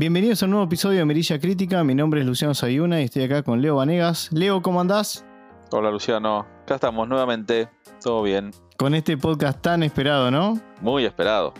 [0.00, 1.84] Bienvenidos a un nuevo episodio de Merilla Crítica.
[1.84, 4.30] Mi nombre es Luciano Sayuna y estoy acá con Leo Vanegas.
[4.32, 5.26] Leo, ¿cómo andás?
[5.72, 7.68] Hola Luciano, acá estamos nuevamente,
[8.02, 8.50] todo bien.
[8.78, 10.58] Con este podcast tan esperado, ¿no?
[10.80, 11.52] Muy esperado.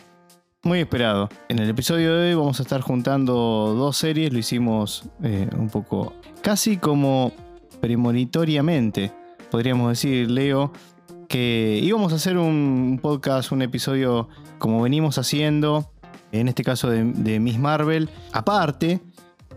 [0.63, 1.29] Muy esperado.
[1.51, 3.35] En el episodio de hoy vamos a estar juntando
[3.77, 7.33] dos series, lo hicimos eh, un poco casi como
[7.83, 9.13] premonitoriamente,
[9.51, 10.73] podríamos decir, Leo,
[11.29, 15.91] que íbamos a hacer un podcast, un episodio como venimos haciendo,
[16.33, 19.01] en este caso de, de Miss Marvel, aparte,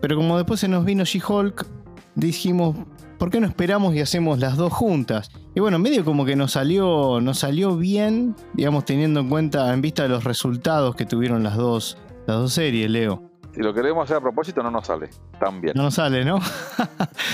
[0.00, 1.66] pero como después se nos vino She-Hulk,
[2.14, 2.76] dijimos,
[3.18, 5.30] ¿por qué no esperamos y hacemos las dos juntas?
[5.54, 9.80] Y bueno, medio como que nos salió, nos salió bien, digamos, teniendo en cuenta, en
[9.80, 13.22] vista de los resultados que tuvieron las dos, las dos series, Leo.
[13.54, 15.74] Si lo queremos hacer a propósito, no nos sale tan bien.
[15.76, 16.40] No nos sale, ¿no?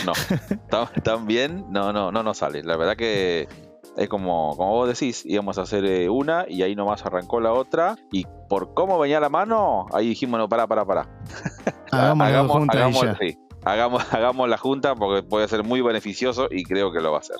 [0.04, 0.12] no,
[0.70, 2.62] tan, tan, bien, no, no, no nos sale.
[2.62, 3.48] La verdad que
[3.96, 7.52] es como, como vos decís, íbamos a hacer eh, una y ahí nomás arrancó la
[7.52, 7.96] otra.
[8.12, 11.08] Y por cómo venía la mano, ahí dijimos, no, pará, pará, pará.
[11.92, 16.92] Hagamos, hagamos, hagamos sí, hagamos, hagamos la junta porque puede ser muy beneficioso y creo
[16.92, 17.36] que lo va a hacer.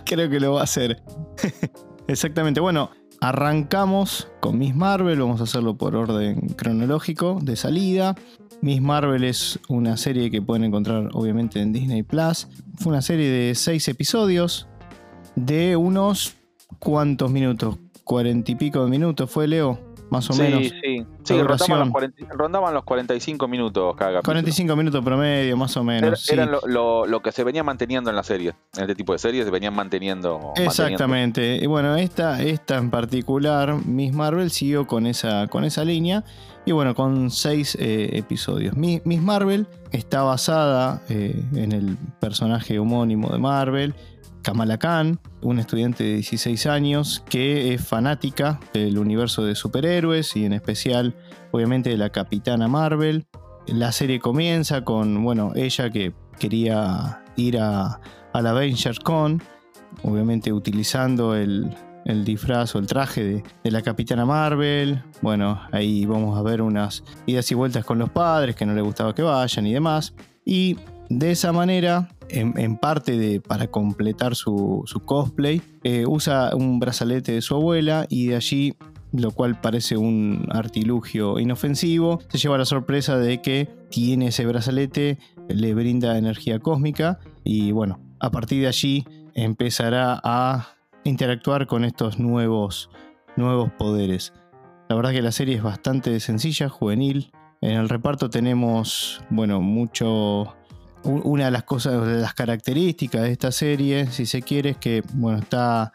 [0.04, 1.02] creo que lo va a hacer.
[2.06, 2.60] Exactamente.
[2.60, 5.20] Bueno, arrancamos con Miss Marvel.
[5.20, 8.14] Vamos a hacerlo por orden cronológico de salida.
[8.60, 12.48] Miss Marvel es una serie que pueden encontrar obviamente en Disney Plus.
[12.76, 14.68] Fue una serie de seis episodios
[15.36, 16.36] de unos
[16.78, 19.78] cuantos minutos, cuarenta y pico de minutos fue Leo,
[20.10, 20.62] más o sí, menos.
[20.62, 24.32] Sí, sí, rondaban los, 40, rondaban los 45 minutos cada capítulo.
[24.32, 26.30] 45 minutos promedio, más o menos.
[26.30, 29.12] Era, Eran lo, lo, lo, que se venía manteniendo en la serie, en este tipo
[29.12, 30.52] de series se venían manteniendo.
[30.56, 31.40] Exactamente.
[31.40, 31.64] Manteniendo.
[31.64, 36.24] Y bueno, esta, esta en particular, Miss Marvel, siguió con esa, con esa línea.
[36.66, 38.74] Y bueno, con seis eh, episodios.
[38.74, 43.94] Miss Marvel está basada eh, en el personaje homónimo de Marvel.
[44.44, 50.44] Kamala Khan, una estudiante de 16 años que es fanática del universo de superhéroes y
[50.44, 51.16] en especial
[51.50, 53.26] obviamente de la Capitana Marvel.
[53.66, 58.00] La serie comienza con, bueno, ella que quería ir a,
[58.34, 59.42] la Avengers Con,
[60.02, 61.74] obviamente utilizando el,
[62.04, 65.02] el disfraz o el traje de, de, la Capitana Marvel.
[65.22, 68.84] Bueno, ahí vamos a ver unas idas y vueltas con los padres que no les
[68.84, 70.12] gustaba que vayan y demás.
[70.44, 70.76] Y
[71.08, 77.32] de esa manera, en, parte de, para completar su, su cosplay, eh, usa un brazalete
[77.32, 78.74] de su abuela y de allí,
[79.12, 85.18] lo cual parece un artilugio inofensivo, se lleva la sorpresa de que tiene ese brazalete,
[85.48, 89.04] le brinda energía cósmica y bueno, a partir de allí
[89.34, 90.68] empezará a
[91.04, 92.90] interactuar con estos nuevos,
[93.36, 94.32] nuevos poderes.
[94.88, 97.30] La verdad que la serie es bastante sencilla, juvenil.
[97.60, 100.54] En el reparto tenemos, bueno, mucho
[101.04, 105.02] una de las cosas, de las características de esta serie, si se quiere, es que
[105.14, 105.92] bueno, está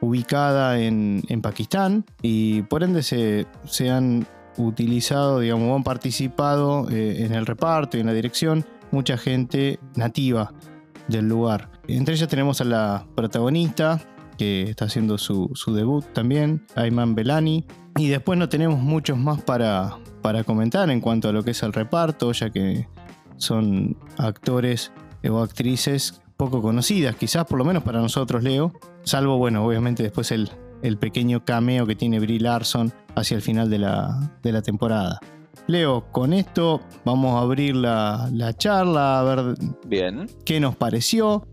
[0.00, 7.24] ubicada en, en Pakistán y por ende se, se, han utilizado, digamos, han participado eh,
[7.24, 10.52] en el reparto y en la dirección mucha gente nativa
[11.08, 11.70] del lugar.
[11.88, 14.00] Entre ellas tenemos a la protagonista,
[14.36, 17.64] que está haciendo su, su debut también, Ayman Belani.
[17.96, 21.62] Y después no tenemos muchos más para, para comentar en cuanto a lo que es
[21.62, 22.88] el reparto, ya que
[23.36, 24.92] son actores
[25.28, 28.72] o actrices poco conocidas, quizás por lo menos para nosotros, Leo.
[29.04, 30.50] Salvo, bueno, obviamente después el,
[30.82, 35.20] el pequeño cameo que tiene Brie Larson hacia el final de la, de la temporada.
[35.66, 39.54] Leo, con esto vamos a abrir la, la, charla, a ver
[39.86, 40.26] Bien.
[40.44, 41.46] qué nos pareció.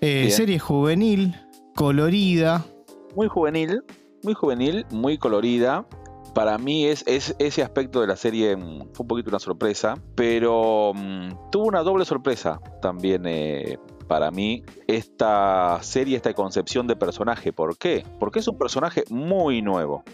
[0.00, 1.34] Eh, serie juvenil,
[1.74, 2.64] colorida.
[3.14, 3.82] Muy juvenil,
[4.22, 5.86] muy juvenil, muy colorida
[6.34, 10.90] para mí es, es, ese aspecto de la serie fue un poquito una sorpresa, pero
[10.90, 13.78] um, tuvo una doble sorpresa también eh,
[14.08, 17.52] para mí esta serie, esta concepción de personaje.
[17.52, 18.04] ¿Por qué?
[18.18, 20.04] Porque es un personaje muy nuevo.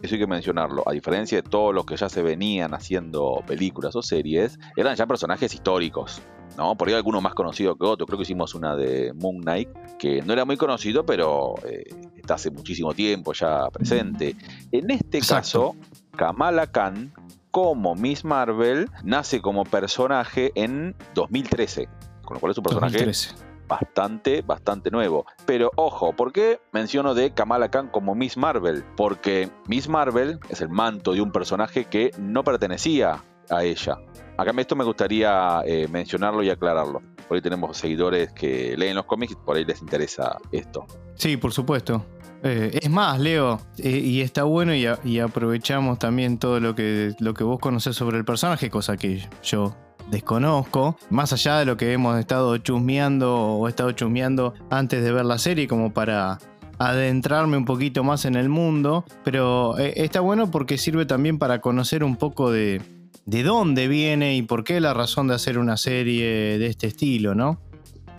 [0.00, 0.84] Eso hay que mencionarlo.
[0.86, 5.06] A diferencia de todos los que ya se venían haciendo películas o series, eran ya
[5.06, 6.22] personajes históricos.
[6.56, 6.76] ¿no?
[6.76, 8.06] Por ahí alguno más conocido que otro.
[8.06, 11.84] Creo que hicimos una de Moon Knight, que no era muy conocido, pero eh,
[12.28, 14.36] está hace muchísimo tiempo ya presente.
[14.70, 15.74] En este Exacto.
[15.74, 15.76] caso,
[16.16, 17.12] Kamala Khan,
[17.50, 21.88] como Miss Marvel, nace como personaje en 2013.
[22.22, 23.34] Con lo cual es un personaje 2013.
[23.66, 25.24] bastante, bastante nuevo.
[25.46, 28.84] Pero ojo, ¿por qué menciono de Kamala Khan como Miss Marvel?
[28.94, 33.96] Porque Miss Marvel es el manto de un personaje que no pertenecía a ella.
[34.36, 37.00] Acá esto me gustaría eh, mencionarlo y aclararlo.
[37.28, 40.86] Por ahí tenemos seguidores que leen los cómics y por ahí les interesa esto.
[41.14, 42.04] Sí, por supuesto.
[42.42, 47.34] Eh, es más, Leo, eh, y está bueno y, aprovechamos también todo lo que, lo
[47.34, 49.76] que vos conocés sobre el personaje, cosa que yo
[50.10, 55.12] desconozco, más allá de lo que hemos estado chusmeando o he estado chusmeando antes de
[55.12, 56.38] ver la serie como para
[56.78, 61.60] adentrarme un poquito más en el mundo, pero eh, está bueno porque sirve también para
[61.60, 62.80] conocer un poco de,
[63.28, 67.34] de dónde viene y por qué la razón de hacer una serie de este estilo,
[67.34, 67.60] ¿no?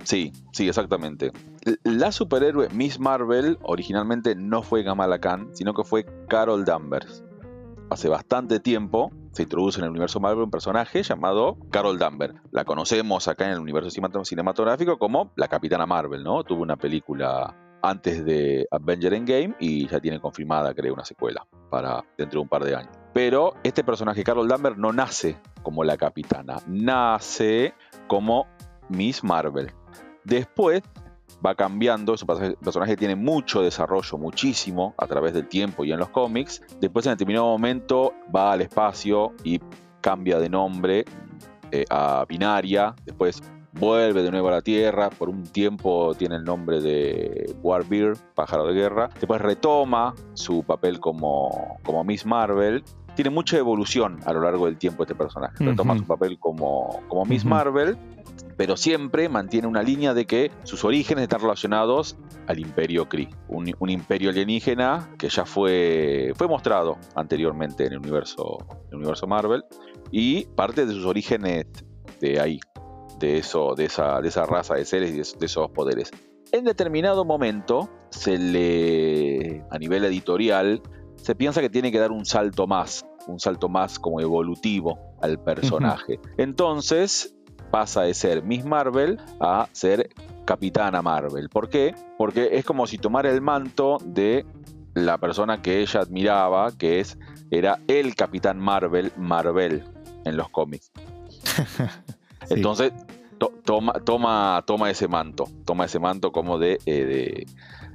[0.03, 1.31] Sí, sí, exactamente.
[1.83, 7.23] La superhéroe Miss Marvel originalmente no fue Kamala Khan, sino que fue Carol Danvers.
[7.89, 12.35] Hace bastante tiempo se introduce en el universo Marvel un personaje llamado Carol Danvers.
[12.51, 16.43] La conocemos acá en el universo cinematográfico como la Capitana Marvel, ¿no?
[16.43, 22.03] Tuvo una película antes de Avenger Endgame y ya tiene confirmada, creo, una secuela para
[22.15, 22.98] dentro de un par de años.
[23.19, 27.73] Pero este personaje, Carol Danvers, no nace como la capitana, nace
[28.07, 28.47] como
[28.87, 29.73] Miss Marvel.
[30.23, 30.83] Después
[31.45, 35.99] va cambiando, es un personaje tiene mucho desarrollo, muchísimo, a través del tiempo y en
[35.99, 36.61] los cómics.
[36.79, 39.59] Después en determinado momento va al espacio y
[39.99, 41.03] cambia de nombre
[41.71, 42.95] eh, a Binaria.
[43.03, 43.41] Después
[43.73, 48.65] vuelve de nuevo a la Tierra, por un tiempo tiene el nombre de Warbeard, pájaro
[48.65, 52.81] de guerra, después retoma su papel como, como Miss Marvel.
[53.19, 55.61] Tiene mucha evolución a lo largo del tiempo este personaje.
[55.61, 57.97] Retoma su papel como, como Miss Marvel,
[58.55, 62.15] pero siempre mantiene una línea de que sus orígenes están relacionados
[62.47, 67.99] al imperio Kree, un, un, imperio alienígena que ya fue, fue mostrado anteriormente en el,
[67.99, 69.65] universo, el universo Marvel
[70.11, 71.65] y parte de sus orígenes
[72.21, 72.61] de ahí,
[73.19, 76.09] de, eso, de, esa, de esa raza de seres y de, esos poderes.
[76.53, 80.81] En determinado momento, se le, a nivel editorial,
[81.21, 85.39] se piensa que tiene que dar un salto más, un salto más como evolutivo al
[85.39, 86.19] personaje.
[86.37, 87.35] Entonces
[87.71, 90.09] pasa de ser Miss Marvel a ser
[90.45, 91.49] Capitana Marvel.
[91.49, 91.93] ¿Por qué?
[92.17, 94.45] Porque es como si tomara el manto de
[94.95, 97.17] la persona que ella admiraba, que es,
[97.51, 99.83] era el Capitán Marvel, Marvel,
[100.25, 100.91] en los cómics.
[102.49, 102.93] Entonces,
[103.63, 107.45] toma, toma, toma ese manto, toma ese manto como de, eh,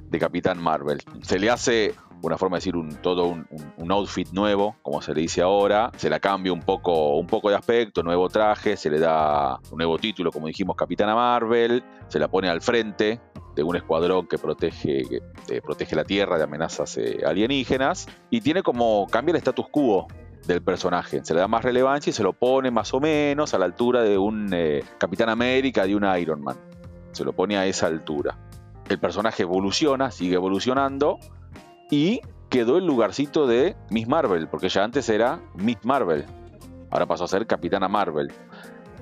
[0.09, 1.03] de, Capitán Marvel.
[1.23, 1.93] Se le hace
[2.25, 6.19] una forma de decir todo un, outfit nuevo, como se le dice ahora, se la
[6.19, 10.31] cambia un poco, un poco de aspecto, nuevo traje, se le da un nuevo título,
[10.31, 13.21] como dijimos, Capitana Marvel, se la pone al frente
[13.55, 15.03] de un escuadrón que protege,
[15.47, 20.07] que, protege la Tierra de amenazas eh, alienígenas, y tiene como, cambia el status quo
[20.45, 21.21] del personaje.
[21.23, 24.01] Se le da más relevancia y se lo pone más o menos a la altura
[24.01, 26.57] de un eh, Capitán América, de un Iron Man.
[27.11, 28.37] Se lo pone a esa altura.
[28.89, 31.17] El personaje evoluciona, sigue evolucionando
[31.89, 36.25] y quedó el lugarcito de Miss Marvel, porque ya antes era Miss Marvel.
[36.89, 38.31] Ahora pasó a ser Capitana Marvel.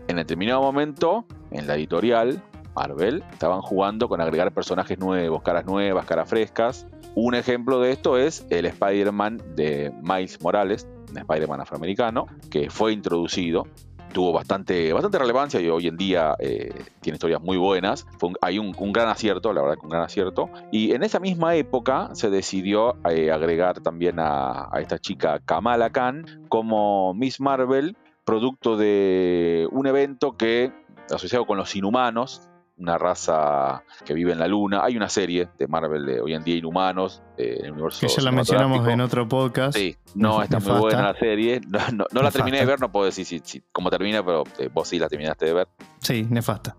[0.07, 2.41] En determinado momento, en la editorial,
[2.75, 6.87] Marvel estaban jugando con agregar personajes nuevos, caras nuevas, caras frescas.
[7.15, 12.91] Un ejemplo de esto es el Spider-Man de Miles Morales, un Spider-Man afroamericano, que fue
[12.91, 13.67] introducido
[14.13, 16.71] tuvo bastante, bastante relevancia y hoy en día eh,
[17.01, 18.07] tiene historias muy buenas.
[18.41, 20.49] hay un, gran acierto, la verdad que un gran acierto.
[20.71, 25.89] Y en esa misma época se decidió eh, agregar también a, a, esta chica Kamala
[25.91, 30.71] Khan como Miss Marvel, producto de un evento que
[31.09, 34.83] asociado con los inhumanos, una raza que vive en la luna.
[34.83, 37.99] Hay una serie de Marvel de hoy en día Inhumanos, eh, en el universo.
[38.01, 39.77] Que ya la mencionamos en otro podcast.
[39.77, 41.61] Sí, no, está muy buena la serie.
[41.93, 44.99] No, la terminé de ver, no puedo decir si, cómo termina, pero eh, vos sí
[44.99, 45.67] la terminaste de ver.
[45.99, 46.75] Sí, nefasta.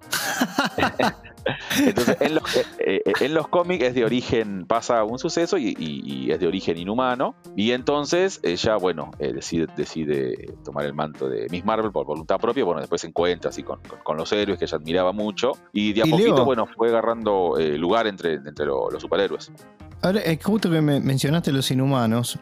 [1.78, 6.30] Entonces, en los, eh, eh, en los cómics es de origen, pasa un suceso y,
[6.30, 7.34] es de origen inhumano.
[7.56, 12.38] Y entonces ella, bueno, eh, decide, decide tomar el manto de Miss Marvel por voluntad
[12.38, 12.64] propia.
[12.64, 15.52] Bueno, después se encuentra así con, con, los héroes que ella admiraba mucho.
[15.72, 19.52] Y de a poquito, bueno, fue agarrando lugar entre, entre los superhéroes.
[20.02, 22.38] Ahora, justo que me mencionaste los inhumanos,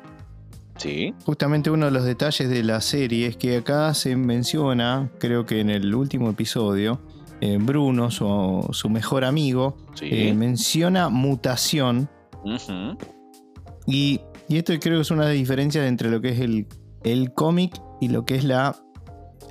[0.76, 1.14] Sí.
[1.24, 5.60] Justamente uno de los detalles de la serie es que acá se menciona, creo que
[5.60, 6.98] en el último episodio,
[7.44, 12.08] eh, Bruno, su, mejor amigo, eh, menciona mutación.
[13.84, 16.68] y, esto creo que es una diferencia entre lo que es el,
[17.02, 18.76] el cómic y lo que es la,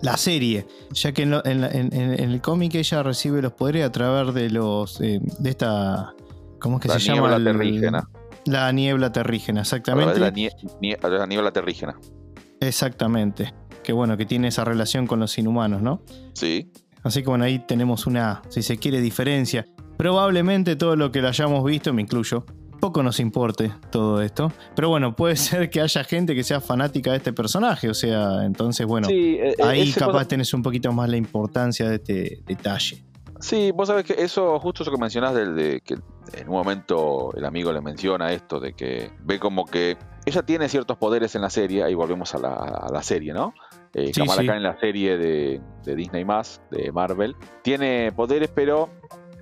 [0.01, 0.67] la serie.
[0.93, 5.01] Ya que en, el cómic ella recibe los poderes a través de los.
[5.01, 6.13] Eh, de esta.
[6.61, 7.37] ¿Cómo es que se llama?
[7.37, 8.09] La terrígena.
[8.45, 10.17] La niebla terrígena, exactamente.
[10.17, 10.31] La,
[11.09, 11.99] la niebla terrígena.
[12.61, 13.53] Exactamente.
[13.83, 16.03] Que bueno, que tiene esa relación con los inhumanos, ¿no?
[16.35, 16.71] Sí.
[17.03, 19.65] Así que bueno, ahí tenemos una, si se quiere, diferencia.
[19.97, 22.45] Probablemente todo lo que lo hayamos visto, me incluyo,
[22.81, 24.51] poco nos importe todo esto.
[24.75, 27.89] Pero bueno, puede ser que haya gente que sea fanática de este personaje.
[27.89, 31.95] O sea, entonces, bueno, eh, eh, ahí capaz tenés un poquito más la importancia de
[31.95, 33.05] este detalle.
[33.39, 37.33] Sí, vos sabés que eso, justo eso que mencionás, del de que en un momento
[37.35, 41.41] el amigo le menciona esto, de que ve como que ella tiene ciertos poderes en
[41.41, 43.55] la serie, ahí volvemos a la, a la serie, ¿no?
[43.93, 48.89] Eh, Kamala Khan en la serie de, Disney más, de Marvel, tiene poderes, pero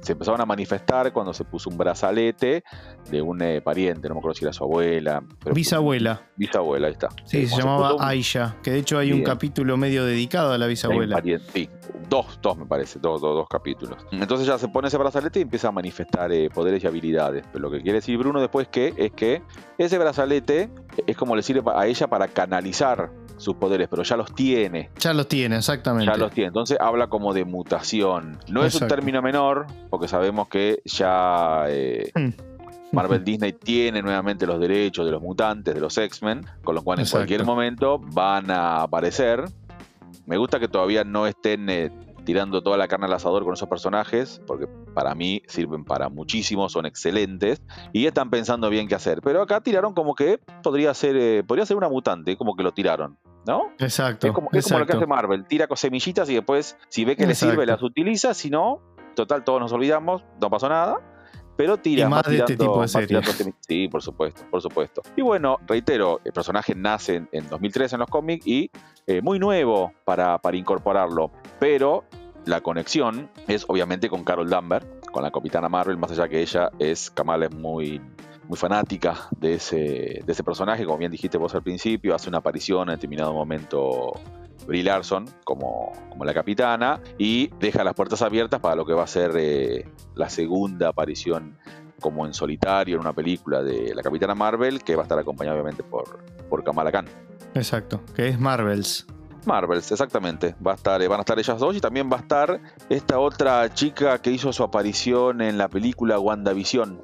[0.02, 2.64] se empezaron a manifestar cuando se puso un brazalete
[3.12, 5.22] de un eh, pariente, no me acuerdo si era su abuela.
[5.54, 6.22] bisabuela.
[6.36, 7.10] Bisabuela, ahí está.
[7.26, 11.22] Sí, se llamaba Aisha, que de hecho hay un capítulo medio dedicado a la bisabuela.
[11.54, 11.70] Sí,
[12.10, 14.06] dos, dos me parece, dos, dos, dos, capítulos.
[14.12, 17.46] Entonces ya se pone ese brazalete y empieza a manifestar eh, poderes y habilidades.
[17.52, 19.42] Pero lo que quiere decir Bruno después que es que
[19.78, 20.70] ese brazalete
[21.06, 24.90] es como le sirve a ella para canalizar sus poderes, pero ya los tiene.
[25.00, 26.12] Ya los tiene, exactamente.
[26.12, 26.50] Ya los tiene.
[26.50, 28.38] Entonces habla como de mutación.
[28.48, 32.30] No es un término menor, porque sabemos que ya eh, hmm.
[32.92, 37.00] Marvel Disney tiene nuevamente los derechos de los mutantes, de los X-Men, con lo cual
[37.00, 39.46] en cualquier momento van a aparecer.
[40.26, 41.92] Me gusta que todavía no estén eh,
[42.30, 46.70] tirando toda la carne al asador con esos personajes, porque para mí sirven para muchísimo,
[46.70, 47.62] son excelentes,
[47.94, 49.22] y están pensando bien qué hacer.
[49.24, 52.72] Pero acá tiraron como que podría ser, eh, podría ser una mutante, como que lo
[52.72, 53.18] tiraron.
[53.46, 53.72] ¿No?
[53.80, 54.28] Exacto.
[54.28, 57.36] Es como, lo que hace Marvel, tira con semillitas y después, si ve que le
[57.36, 58.82] sirve, las utiliza, si no,
[59.16, 61.00] total, todos nos olvidamos, no pasó nada
[61.60, 63.54] pero tira más, de este tipo de series.
[63.68, 65.02] Sí, por supuesto, por supuesto.
[65.18, 68.72] Y bueno, reitero, el personaje nace en, 2003 en los cómics y
[69.06, 72.06] eh, muy nuevo para, para incorporarlo, pero
[72.46, 76.72] la conexión es obviamente con Carol Danvers, con la Capitana Marvel, más allá que ella
[76.80, 78.02] es, Kamala es muy,
[78.50, 82.40] muy fanática de ese, de ese personaje, como bien dijiste vos al principio, hace una
[82.40, 84.20] aparición en determinado momento
[84.66, 89.04] Brie Larson como, como la capitana y deja las puertas abiertas para lo que va
[89.04, 91.60] a ser eh, la segunda aparición
[92.02, 95.56] como en solitario en una película de la capitana Marvel, que va a estar acompañada
[95.56, 96.18] obviamente por,
[96.50, 97.06] por Kamala Khan.
[97.54, 99.06] Exacto, que es Marvels.
[99.46, 100.56] Marvels, exactamente.
[100.66, 103.20] Va a estar, eh, van a estar ellas dos y también va a estar esta
[103.20, 107.00] otra chica que hizo su aparición en la película WandaVision,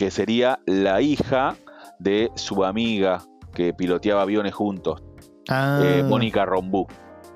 [0.00, 1.58] que sería la hija
[1.98, 5.02] de su amiga que piloteaba aviones juntos,
[5.50, 5.82] ah.
[5.84, 6.86] eh, Mónica Rombú.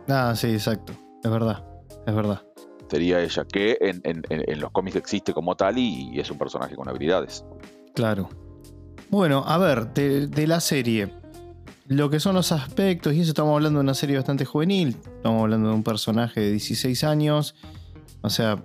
[0.08, 0.94] Ah, sí, exacto.
[1.22, 1.62] Es verdad,
[2.06, 2.40] es verdad.
[2.88, 7.44] Sería ella, que en, los cómics existe como tal y, es un personaje con habilidades.
[7.94, 8.30] Claro.
[9.10, 11.12] Bueno, a ver, de la serie
[11.86, 15.42] lo que son los aspectos, y eso estamos hablando de una serie bastante juvenil, estamos
[15.42, 17.56] hablando de un personaje de 16 años,
[18.22, 18.56] o sea,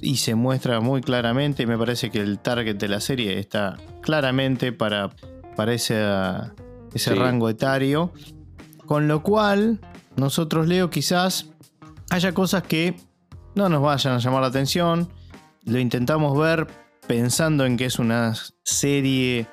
[0.00, 4.72] y se muestra muy claramente, me parece que el target de la serie está claramente
[4.72, 5.10] para,
[5.56, 6.02] para ese,
[6.94, 8.12] ese rango etario,
[8.86, 9.80] con lo cual
[10.16, 11.50] nosotros leo quizás
[12.10, 12.96] haya cosas que
[13.54, 15.08] no nos vayan a llamar la atención,
[15.64, 16.66] lo intentamos ver
[17.06, 19.46] pensando en que es una serie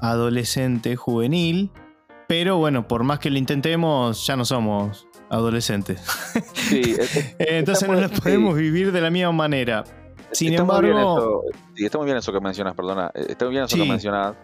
[0.00, 1.70] adolescente juvenil,
[2.26, 6.02] pero bueno, por más que lo intentemos, ya no somos adolescentes.
[6.52, 6.96] Sí,
[7.38, 9.84] Entonces no lo podemos vivir de la misma manera.
[10.32, 11.42] Sin embargo.
[11.74, 13.10] sí, está muy bien eso que mencionas, perdona.
[13.14, 14.36] Eh, está muy bien eso que mencionas.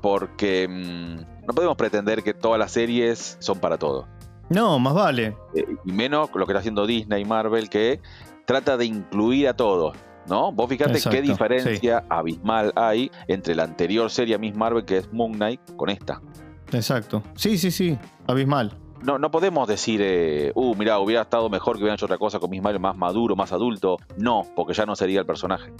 [0.00, 4.06] Porque mm, no podemos pretender que todas las series son para todos.
[4.48, 5.36] No, más vale.
[5.54, 8.00] Eh, y menos lo que está haciendo Disney y Marvel, que
[8.44, 9.96] trata de incluir a todos.
[10.28, 10.52] ¿No?
[10.52, 15.32] Vos fíjate qué diferencia abismal hay entre la anterior serie Miss Marvel, que es Moon
[15.32, 16.22] Knight, con esta.
[16.70, 17.24] Exacto.
[17.34, 17.98] Sí, sí, sí.
[18.28, 18.78] Abismal.
[19.02, 22.38] No, no podemos decir, eh, uh, mira, hubiera estado mejor que hubieran hecho otra cosa
[22.38, 23.96] con Miss más maduro, más adulto.
[24.16, 25.72] No, porque ya no sería el personaje.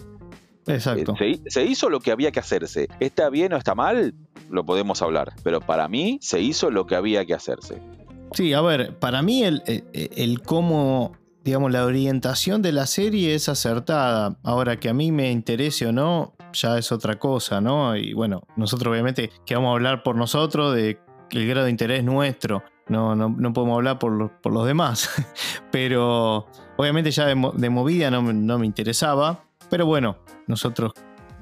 [0.66, 1.14] Exacto.
[1.20, 2.88] Eh, se, hizo lo que había que hacerse.
[3.00, 4.14] ¿Está bien o está mal?
[4.50, 5.32] Lo podemos hablar.
[5.42, 7.80] Pero para mí se hizo lo que había que hacerse.
[8.32, 11.12] Sí, a ver, para mí el, el, el cómo,
[11.44, 14.38] digamos, la orientación de la serie es acertada.
[14.42, 17.96] Ahora que a mí me interese o no, ya es otra cosa, ¿no?
[17.96, 20.98] Y bueno, nosotros obviamente que vamos a hablar por nosotros de
[21.30, 22.62] el grado de interés nuestro.
[22.92, 25.08] No, no, podemos hablar por, por, los demás.
[25.72, 26.46] Pero
[26.76, 29.44] obviamente ya de, movida no, no, me interesaba.
[29.70, 30.92] Pero bueno, nosotros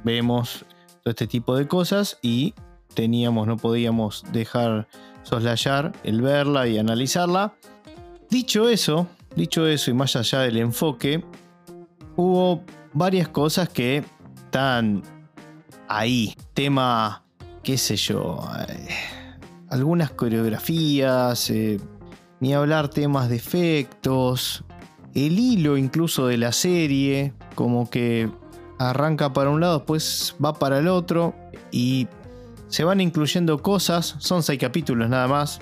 [0.05, 0.65] vemos
[1.03, 2.55] todo este tipo de cosas y
[2.95, 4.87] teníamos, no podíamos dejar
[5.25, 7.55] soslayar el verla y analizarla.
[8.31, 11.25] Dicho eso, dicho eso y más allá del enfoque,
[12.15, 14.05] hubo varias cosas que
[14.37, 15.03] están
[15.89, 16.35] ahí.
[16.55, 17.25] Tema,
[17.65, 18.89] qué sé yo, eh,
[19.71, 21.81] algunas coreografías, eh,
[22.41, 24.65] ni hablar temas de efectos,
[25.15, 28.29] el hilo incluso de la serie, como que
[28.79, 31.35] arranca para un lado, después va para el otro
[31.71, 32.09] y
[32.69, 35.61] se van incluyendo cosas, son seis capítulos nada más.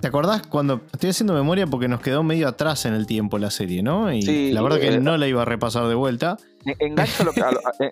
[0.00, 3.50] ¿Te acordás cuando estoy haciendo memoria porque nos quedó medio atrás en el tiempo la
[3.50, 4.10] serie, ¿no?
[4.10, 6.38] Y la verdad que no la iba a repasar de vuelta.
[6.64, 7.42] Engancho, lo que,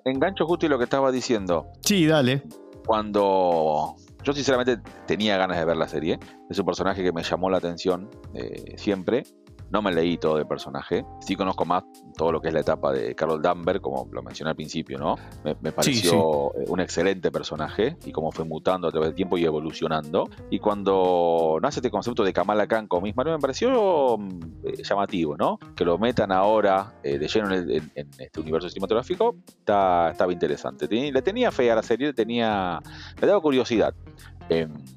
[0.06, 1.66] engancho justo y lo que estaba diciendo.
[1.82, 2.42] Sí, dale.
[2.86, 6.18] Cuando yo sinceramente tenía ganas de ver la serie,
[6.50, 9.24] es un personaje que me llamó la atención eh, siempre.
[9.70, 11.04] No me leí todo el personaje.
[11.20, 11.84] Sí conozco más
[12.16, 15.16] todo lo que es la etapa de Carol Danvers, como lo mencioné al principio, ¿no?
[15.44, 19.44] Me, pareció eh, un excelente personaje y cómo fue mutando a través del tiempo y
[19.44, 20.28] evolucionando.
[20.50, 25.36] Y cuando nace este concepto de Kamala Khan como misma, me pareció mm, eh, llamativo,
[25.36, 25.58] ¿no?
[25.76, 30.86] Que lo metan ahora de lleno en, este universo cinematográfico, está, estaba interesante.
[30.88, 32.80] le tenía fe a la serie, tenía,
[33.20, 33.94] me daba curiosidad.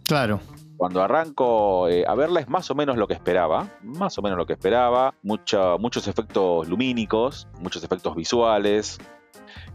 [0.08, 0.40] Claro
[0.82, 4.36] cuando arranco eh, a verla es más o menos lo que esperaba, más o menos
[4.36, 8.98] lo que esperaba, muchos efectos lumínicos, muchos efectos visuales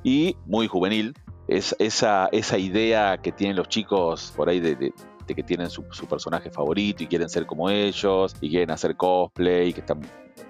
[0.03, 1.15] y muy juvenil.
[1.47, 4.93] Es esa, esa idea que tienen los chicos por ahí de,
[5.29, 9.73] que tienen su, personaje favorito y quieren ser como ellos y quieren hacer cosplay y
[9.73, 10.01] que están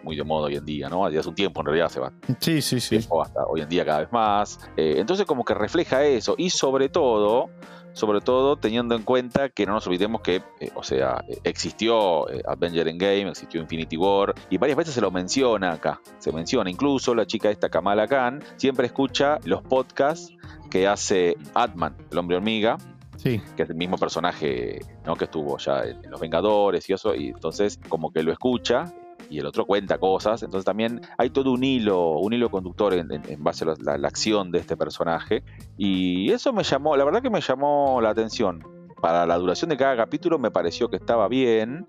[0.03, 1.05] muy de moda hoy en día, ¿no?
[1.05, 2.15] Hace un tiempo en realidad se va.
[2.41, 2.97] Sí, sí, sí.
[2.97, 4.59] Hasta hoy en día cada vez más.
[4.79, 7.51] Eh, entonces como que refleja eso y sobre todo
[7.97, 12.43] sobre todo teniendo en cuenta que no nos olvidemos que, eh, o sea, existió eh,
[12.47, 17.15] Avenger Endgame, existió Infinity War, y varias veces se lo menciona acá, se menciona, incluso
[17.15, 20.31] la chica esta Kamala Khan siempre escucha los podcasts
[20.71, 22.77] que hace Atman, el hombre hormiga,
[23.17, 23.41] Sí.
[23.57, 25.17] que es el mismo personaje ¿no?
[25.17, 28.93] que estuvo ya en, Los Vengadores y eso, y entonces como que lo escucha
[29.31, 30.43] y el otro cuenta cosas.
[30.43, 33.09] Entonces también hay todo un hilo, un hilo conductor en,
[33.43, 35.43] base a la, acción de este personaje.
[35.77, 38.65] Y eso me llamó, la verdad que me llamó la atención.
[39.01, 41.87] Para la duración de cada capítulo me pareció que estaba bien,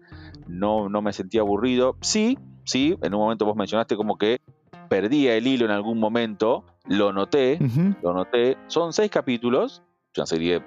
[0.47, 1.95] no, no me sentía aburrido.
[2.01, 4.41] Sí, sí, en un momento vos mencionaste como que
[4.89, 7.59] perdía el hilo en algún momento, lo noté,
[8.01, 8.57] lo noté.
[8.67, 9.83] Son seis capítulos,
[10.15, 10.61] una serie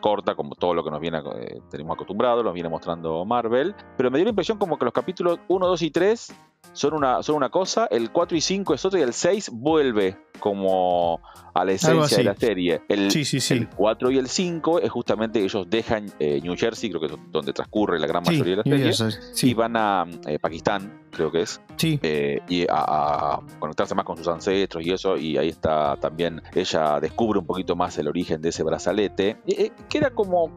[0.00, 4.10] corta, como todo lo que nos viene eh, tenemos acostumbrado, nos viene mostrando Marvel, pero
[4.10, 6.34] me dio la impresión como que los capítulos 1, 2 y 3
[6.72, 10.16] son una, son una cosa, el 4 y 5 es otra y el 6 vuelve
[10.40, 11.20] como
[11.54, 12.82] a la esencia de la serie.
[12.88, 13.54] El, sí, sí, sí.
[13.54, 17.12] el 4 y el 5 es justamente ellos dejan eh, New Jersey, creo que es
[17.30, 21.42] donde transcurre la gran mayoría de la serie, y van a eh, Pakistán, creo que
[21.42, 21.98] es, sí.
[22.02, 26.98] Eh, y a, conectarse más con sus ancestros y eso, y ahí está también, ella
[27.00, 30.52] descubre un poquito más el origen de ese brazalete, que era como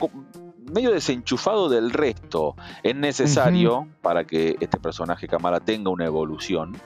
[0.72, 2.56] medio desenchufado del resto.
[2.84, 6.78] Es necesario para que este personaje Kamala tenga una evolución.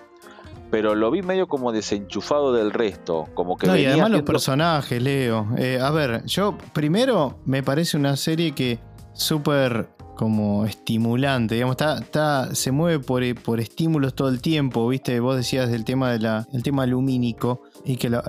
[0.70, 3.28] Pero lo vi medio como desenchufado del resto.
[3.34, 5.48] Como que no, y además los personajes, Leo.
[5.58, 8.80] Eh, a ver, yo primero me parece una serie que
[9.14, 15.20] súper como estimulante, digamos, está, está, se mueve por, por, estímulos todo el tiempo, viste,
[15.20, 18.22] vos decías del tema, de la, el tema lumínico y que lo,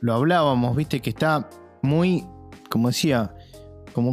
[0.00, 1.50] lo hablábamos, viste, que está
[1.82, 2.24] muy,
[2.70, 3.34] como decía,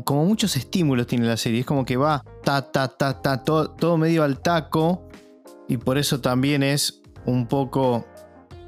[0.03, 1.61] como, muchos estímulos tiene la serie.
[1.61, 5.07] Es como que va ta, ta, ta, ta, todo, medio al taco.
[5.67, 8.05] Y por eso también es un poco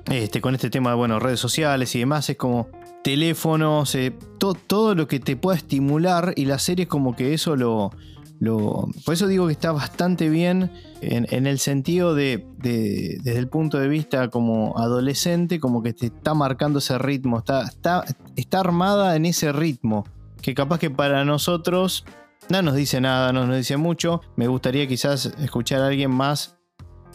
[0.09, 2.29] este, con este tema de bueno, redes sociales y demás.
[2.29, 2.69] Es como
[3.03, 6.33] teléfonos, eh, todo lo que te pueda estimular.
[6.35, 7.91] Y la serie es como que eso lo.
[8.39, 13.77] lo por eso digo que está bastante bien en, el sentido de, desde el punto
[13.79, 18.03] de vista como adolescente, como que te está marcando ese ritmo, está, está,
[18.35, 20.05] está armada en ese ritmo
[20.41, 22.05] que capaz que para nosotros
[22.49, 24.21] no nos dice nada, no nos dice mucho.
[24.35, 26.57] Me gustaría quizás escuchar a alguien más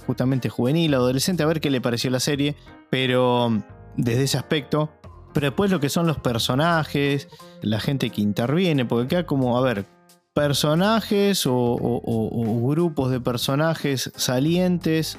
[0.07, 2.57] justamente juvenil, adolescente, a ver qué le pareció la serie,
[2.91, 3.51] pero
[3.97, 4.91] desde ese aspecto.
[5.33, 7.29] Pero después lo que son los personajes,
[7.63, 9.87] la gente que interviene, porque acá como, a ver,
[10.35, 15.19] personajes o, grupos de personajes salientes,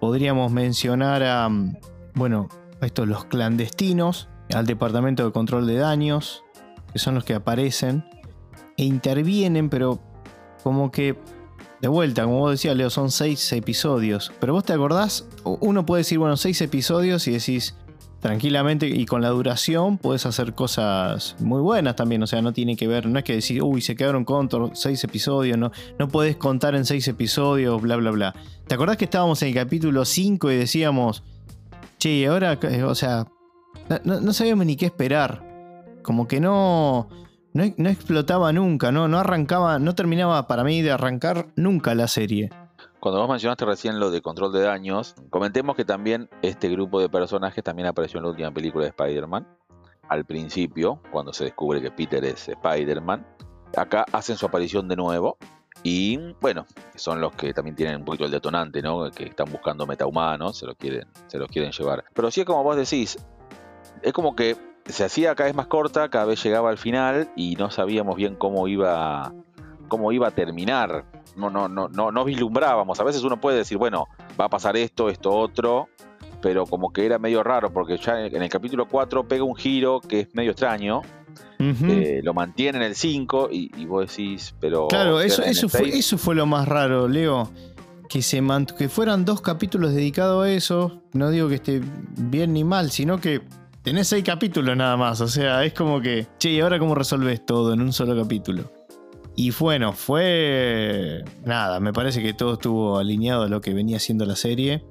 [0.00, 1.48] podríamos mencionar a,
[2.14, 2.48] bueno,
[2.82, 6.43] a estos los clandestinos, al Departamento de Control de Daños,
[6.94, 8.04] que son los que aparecen
[8.78, 10.00] e intervienen, pero
[10.62, 11.16] como que
[11.82, 14.32] de vuelta, como vos decías, Leo, son seis episodios.
[14.40, 17.74] Pero vos te acordás, uno puede decir, bueno, seis episodios y decís
[18.20, 22.22] tranquilamente y con la duración puedes hacer cosas muy buenas también.
[22.22, 25.02] O sea, no tiene que ver, no es que decir, uy, se quedaron con seis
[25.02, 28.34] episodios, no, no puedes contar en seis episodios, bla, bla, bla.
[28.68, 31.24] ¿Te acordás que estábamos en el capítulo 5 y decíamos,
[31.98, 33.26] che, ahora, o sea,
[34.04, 35.53] no, no sabíamos ni qué esperar?
[36.04, 37.08] Como que no,
[37.52, 42.50] no, explotaba nunca, no, no arrancaba, no terminaba para mí de arrancar nunca la serie.
[43.00, 47.08] Cuando vos mencionaste recién lo de control de daños, comentemos que también este grupo de
[47.08, 49.46] personajes también apareció en la última película de Spider-Man.
[50.08, 53.26] Al principio, cuando se descubre que Peter es Spider-Man.
[53.76, 55.36] Acá hacen su aparición de nuevo.
[55.82, 59.10] Y bueno, son los que también tienen un poquito el detonante, ¿no?
[59.10, 62.04] Que están buscando metahumanos, se los quieren, se los quieren llevar.
[62.14, 63.18] Pero sí es como vos decís,
[64.00, 67.56] es como que se hacía cada vez más corta, cada vez llegaba al final y
[67.56, 69.32] no sabíamos bien cómo iba,
[69.88, 71.04] cómo iba a terminar.
[71.36, 73.00] No, no, no, no, no vislumbrábamos.
[73.00, 74.06] A veces uno puede decir, bueno,
[74.38, 75.88] va a pasar esto, esto, otro,
[76.42, 80.00] pero como que era medio raro, porque ya en el capítulo 4 pega un giro
[80.00, 81.02] que es medio extraño.
[81.58, 84.88] Eh, lo mantiene en el 5 y, vos decís, pero.
[84.88, 87.50] Claro, eso, eso, fue, eso fue lo más raro, Leo.
[88.08, 88.42] que, se
[88.76, 91.00] que fueran dos capítulos dedicados a eso.
[91.14, 91.80] No digo que esté
[92.18, 93.40] bien ni mal, sino que
[93.84, 95.20] tenés seis capítulos nada más.
[95.20, 98.72] O sea, es como que, che, ¿y ahora cómo resolves todo en un solo capítulo?
[99.36, 101.22] Y bueno, fue.
[101.44, 104.84] Nada, me parece que todo estuvo alineado a lo que venía siendo la serie.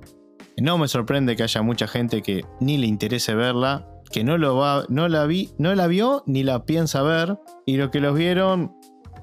[0.58, 4.56] No me sorprende que haya mucha gente que ni le interese verla, que no, lo
[4.56, 7.40] va, no, la, vi, no la vio ni la piensa ver.
[7.66, 8.76] Y lo que los vieron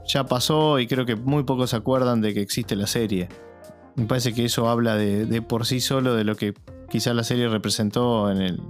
[0.07, 3.29] ya pasó y creo que muy pocos se acuerdan de que existe la serie.
[3.95, 6.55] Me parece que eso habla de, por sí solo de lo que
[6.89, 8.61] quizá la serie representó en, el,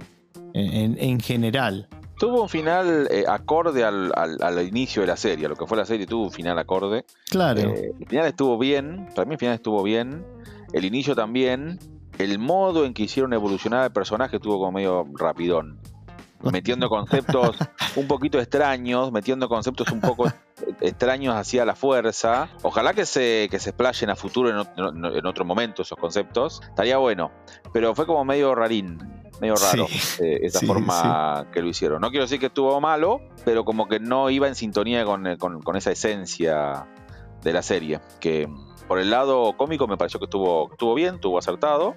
[0.53, 1.87] en, general.
[2.17, 6.05] Tuvo un final eh, acorde al, inicio de la serie, lo que fue la serie
[6.05, 7.05] tuvo un final acorde.
[7.29, 7.61] Claro.
[7.61, 10.25] Eh, el final estuvo bien, para mí el final estuvo bien,
[10.73, 11.79] el inicio también,
[12.19, 15.79] el modo en que hicieron evolucionar el personaje estuvo como medio rapidón
[16.49, 17.57] metiendo conceptos
[17.95, 20.31] un poquito extraños, metiendo conceptos un poco
[20.81, 22.49] extraños hacia la fuerza.
[22.61, 26.61] Ojalá que se, que se explayen a futuro en, otro momento esos conceptos.
[26.63, 27.31] Estaría bueno.
[27.73, 28.97] Pero fue como medio rarín,
[29.39, 29.87] medio raro
[30.19, 32.01] eh, esa forma que lo hicieron.
[32.01, 35.75] No quiero decir que estuvo malo, pero como que no iba en sintonía con, con
[35.75, 36.87] esa esencia
[37.43, 37.99] de la serie.
[38.19, 38.47] Que
[38.87, 41.95] por el lado cómico me pareció que estuvo, estuvo bien, estuvo acertado.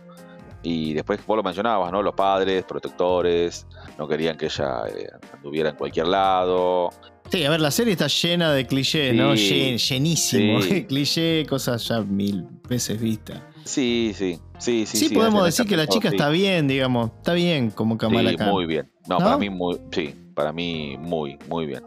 [0.63, 2.03] Y después vos lo mencionabas, ¿no?
[2.03, 3.67] Los padres, protectores,
[3.99, 6.91] no querían que ella eh, anduviera en cualquier lado.
[7.31, 9.35] Sí, a ver, la serie está llena de clichés, ¿no?
[9.35, 10.63] llenísimo.
[10.63, 10.85] Sí.
[10.85, 13.41] cliché, cosas ya mil veces vistas.
[13.65, 14.97] Sí, sí, sí, sí.
[14.97, 17.11] Sí, podemos decir que la chica está bien, digamos.
[17.17, 18.91] Está bien como Kamala sí, muy bien.
[19.09, 21.83] No, para mí muy, sí, para mí muy, muy bien.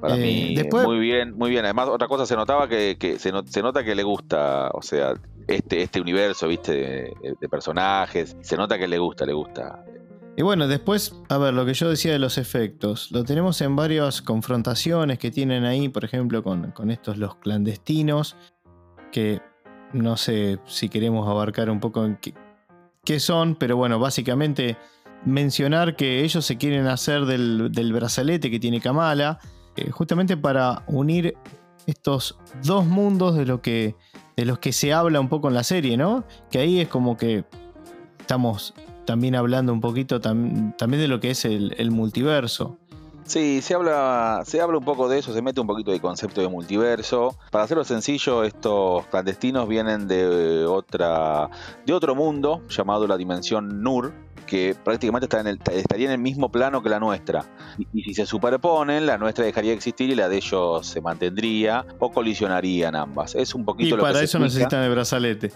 [0.00, 1.64] Para eh, mí muy bien, muy bien.
[1.64, 5.14] Además, otra cosa se notaba que, se, se, nota que le gusta, o sea,
[5.46, 8.36] este, este universo, viste, de, personajes.
[8.40, 9.84] Se nota que le gusta, le gusta.
[10.34, 13.76] Y bueno, después, a ver, lo que yo decía de los efectos, lo tenemos en
[13.76, 18.36] varias confrontaciones que tienen ahí, por ejemplo, con, estos los clandestinos,
[19.10, 19.42] que
[19.92, 22.18] no sé si queremos abarcar un poco en
[23.04, 24.78] qué, son, pero bueno, básicamente
[25.26, 29.38] mencionar que ellos se quieren hacer del, brazalete que tiene Kamala,
[29.76, 31.36] eh, justamente para unir
[31.86, 33.96] estos dos mundos de lo que
[34.36, 36.24] de los que se habla un poco en la serie, ¿no?
[36.50, 37.44] Que ahí es como que
[38.18, 38.72] estamos
[39.04, 42.78] también hablando un poquito también de lo que es el, multiverso.
[43.24, 46.40] Sí, se habla, se habla un poco de eso, se mete un poquito de concepto
[46.40, 47.36] de multiverso.
[47.50, 51.48] Para hacerlo sencillo, estos clandestinos vienen de otra,
[51.86, 54.12] de otro mundo llamado la dimensión Nur,
[54.46, 57.44] que prácticamente está en el, estaría en el mismo plano que la nuestra.
[57.78, 61.86] Y, si se superponen, la nuestra dejaría de existir y la de ellos se mantendría
[62.00, 63.34] o colisionarían ambas.
[63.34, 65.52] Es un poquito y para eso necesitan el brazalete.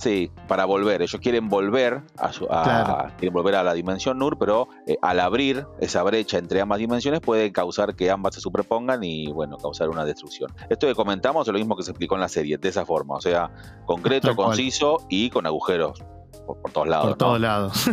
[0.00, 1.02] Sí, para volver.
[1.02, 6.38] Ellos quieren volver a, volver a la dimensión Nur, pero eh, al abrir esa brecha
[6.38, 10.50] entre ambas dimensiones puede causar que ambas se superpongan y bueno, causar una destrucción.
[10.70, 13.16] Esto que comentamos es lo mismo que se explicó en la serie, de esa forma,
[13.16, 13.50] o sea,
[13.84, 16.02] concreto, conciso y con agujeros
[16.46, 17.06] por, todos lados.
[17.08, 17.90] Por todos lados.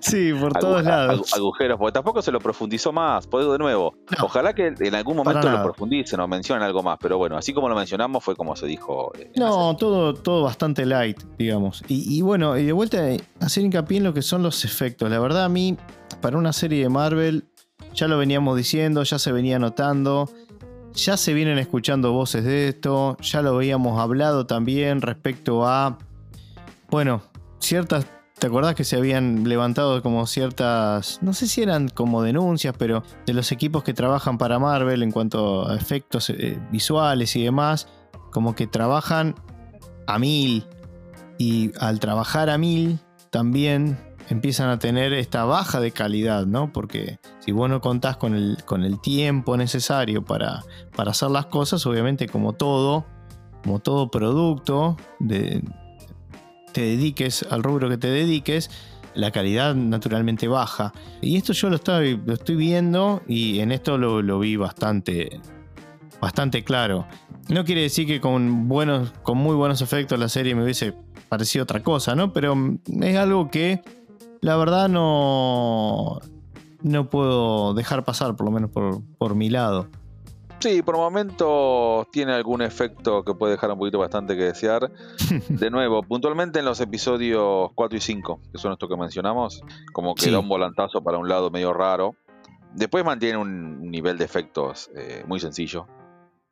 [0.00, 1.32] Sí, por todos lados.
[1.34, 3.26] agujeros, porque tampoco se lo profundizó más.
[3.26, 3.94] Puedo de nuevo.
[4.22, 7.68] Ojalá que en algún momento lo profundicen o mencionen algo más, pero bueno, así como
[7.68, 9.12] lo mencionamos fue como se dijo.
[9.18, 11.82] Eh, no, todo, todo bastante light, digamos.
[11.88, 12.98] Y, bueno, y de vuelta
[13.40, 15.10] hacer hincapié en lo que son los efectos.
[15.10, 15.76] La verdad, a mí,
[16.20, 17.44] para una serie de Marvel,
[17.94, 20.28] ya lo veníamos diciendo, ya se venía notando.
[20.94, 25.98] Ya se vienen escuchando voces de esto, ya lo habíamos hablado también respecto a
[26.94, 27.22] bueno,
[27.58, 28.06] ciertas.
[28.38, 33.02] ¿Te acordás que se habían levantado como ciertas, no sé si eran como denuncias, pero
[33.26, 37.88] de los equipos que trabajan para Marvel en cuanto a efectos eh, visuales y demás,
[38.30, 39.34] como que trabajan
[40.06, 40.68] a mil
[41.36, 46.72] y al trabajar a mil también empiezan a tener esta baja de calidad, ¿no?
[46.72, 50.62] Porque si vos no contás con el, con el tiempo necesario para,
[50.94, 53.04] para hacer las cosas, obviamente como todo,
[53.64, 55.60] como todo producto de,
[56.74, 58.68] te dediques al rubro que te dediques,
[59.14, 60.92] la calidad naturalmente baja.
[61.22, 65.40] Y esto yo lo estoy, lo viendo y en esto lo, vi bastante,
[66.20, 67.06] bastante claro.
[67.48, 70.94] No quiere decir que con, buenos, con muy buenos efectos la serie me hubiese
[71.28, 72.32] parecido otra cosa, ¿no?
[72.32, 72.56] Pero
[73.00, 73.80] es algo que
[74.40, 76.18] la verdad no,
[76.82, 79.88] no puedo dejar pasar, por lo menos por, por mi lado.
[80.60, 84.90] Sí, por momentos tiene algún efecto que puede dejar un poquito bastante que desear.
[85.48, 89.62] De nuevo, puntualmente en los episodios 4 y 5, que son estos que mencionamos,
[89.92, 92.16] como que da un volantazo para un lado medio raro.
[92.72, 95.86] Después mantiene un nivel de efectos eh, muy sencillo,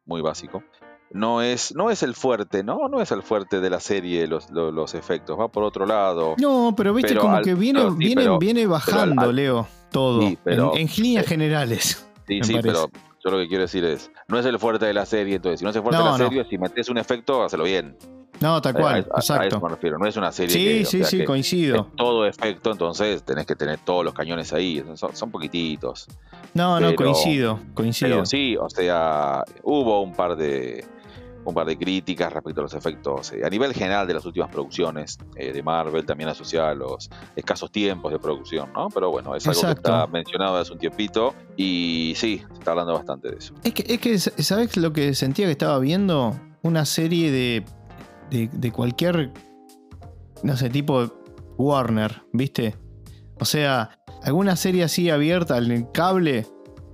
[0.05, 0.63] muy básico.
[1.11, 2.89] No es, no es el fuerte, ¿no?
[2.89, 6.37] No es el fuerte de la serie los, los, efectos, va por otro lado.
[6.39, 10.33] No, pero viste como que viene, viene, viene bajando, Leo, todo.
[10.43, 12.07] pero, en, líneas generales.
[12.27, 12.89] Sí, sí, pero
[13.25, 15.65] yo lo que quiero decir es, no es el fuerte de la serie, entonces, si
[15.65, 17.97] no es el fuerte de la serie, si metes un efecto, hazlo bien.
[18.41, 19.43] No, tal cual, A- a- exacto.
[19.45, 19.99] A eso me refiero.
[19.99, 21.89] No es una serie Sí, que, o sí, sea, sí, que coincido.
[21.97, 24.83] todo efecto, entonces tenés que tener todos los cañones ahí.
[24.97, 26.09] Son, son poquititos.
[26.53, 28.11] No, no, coincido, coincido.
[28.11, 30.85] Pero sí, o sea, hubo un par de
[31.45, 34.51] un par de críticas respecto a los efectos eh, a nivel general de las últimas
[34.51, 38.89] producciones eh, de Marvel, también asociada a los escasos tiempos de producción, ¿no?
[38.89, 39.83] Pero bueno, es algo Exacto.
[39.83, 43.55] que está mencionado hace un tiempito y sí, se está hablando bastante de eso.
[43.65, 46.39] Es que, es que, ¿sabes lo que sentía que estaba viendo?
[46.63, 47.65] Una serie de,
[48.31, 49.33] de, de cualquier,
[50.45, 51.13] no sé, tipo
[51.59, 52.77] Warner, ¿viste?
[53.41, 56.47] O sea, alguna serie así abierta en el cable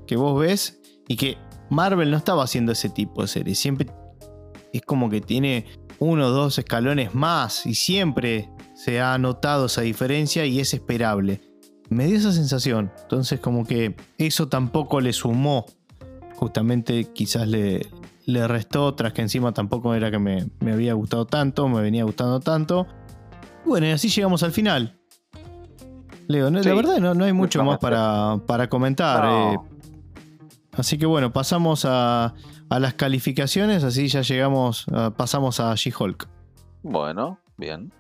[0.06, 1.36] que vos ves y que
[1.70, 3.54] Marvel no estaba haciendo ese tipo de serie.
[3.54, 3.86] Siempre
[4.72, 5.66] es como que tiene
[5.98, 11.40] uno o dos escalones más y siempre se ha notado esa diferencia y es esperable.
[11.90, 12.92] Me dio esa sensación.
[13.02, 15.66] Entonces como que eso tampoco le sumó
[16.34, 17.86] justamente quizás le,
[18.26, 22.04] le restó, tras que encima tampoco era que me, me había gustado tanto, me venía
[22.04, 22.86] gustando tanto.
[23.64, 24.94] Bueno, y así llegamos al final.
[26.28, 29.24] Leo, no- Sí, la verdad no, no hay mucho más para, para comentar.
[29.24, 29.52] No.
[29.54, 29.58] eh.
[30.72, 32.34] así que bueno, pasamos a,
[32.70, 36.28] a las calificaciones, así ya llegamos, ah, pasamos a She-Hulk.
[36.82, 37.92] Bueno, bien.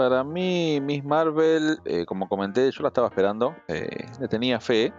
[0.00, 4.94] Para mí, Miss Marvel, eh, como comenté, yo la estaba esperando, eh, le tenía fe.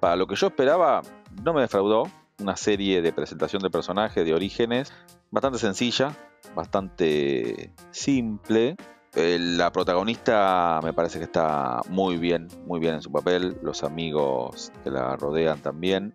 [0.00, 1.02] Para lo que yo esperaba,
[1.44, 2.04] no me defraudó.
[2.40, 4.94] Una serie de presentación de personajes, de orígenes,
[5.30, 6.16] bastante sencilla,
[6.54, 8.76] bastante simple.
[9.14, 13.58] Eh, la protagonista me parece que está muy bien, muy bien en su papel.
[13.62, 16.14] Los amigos que la rodean también.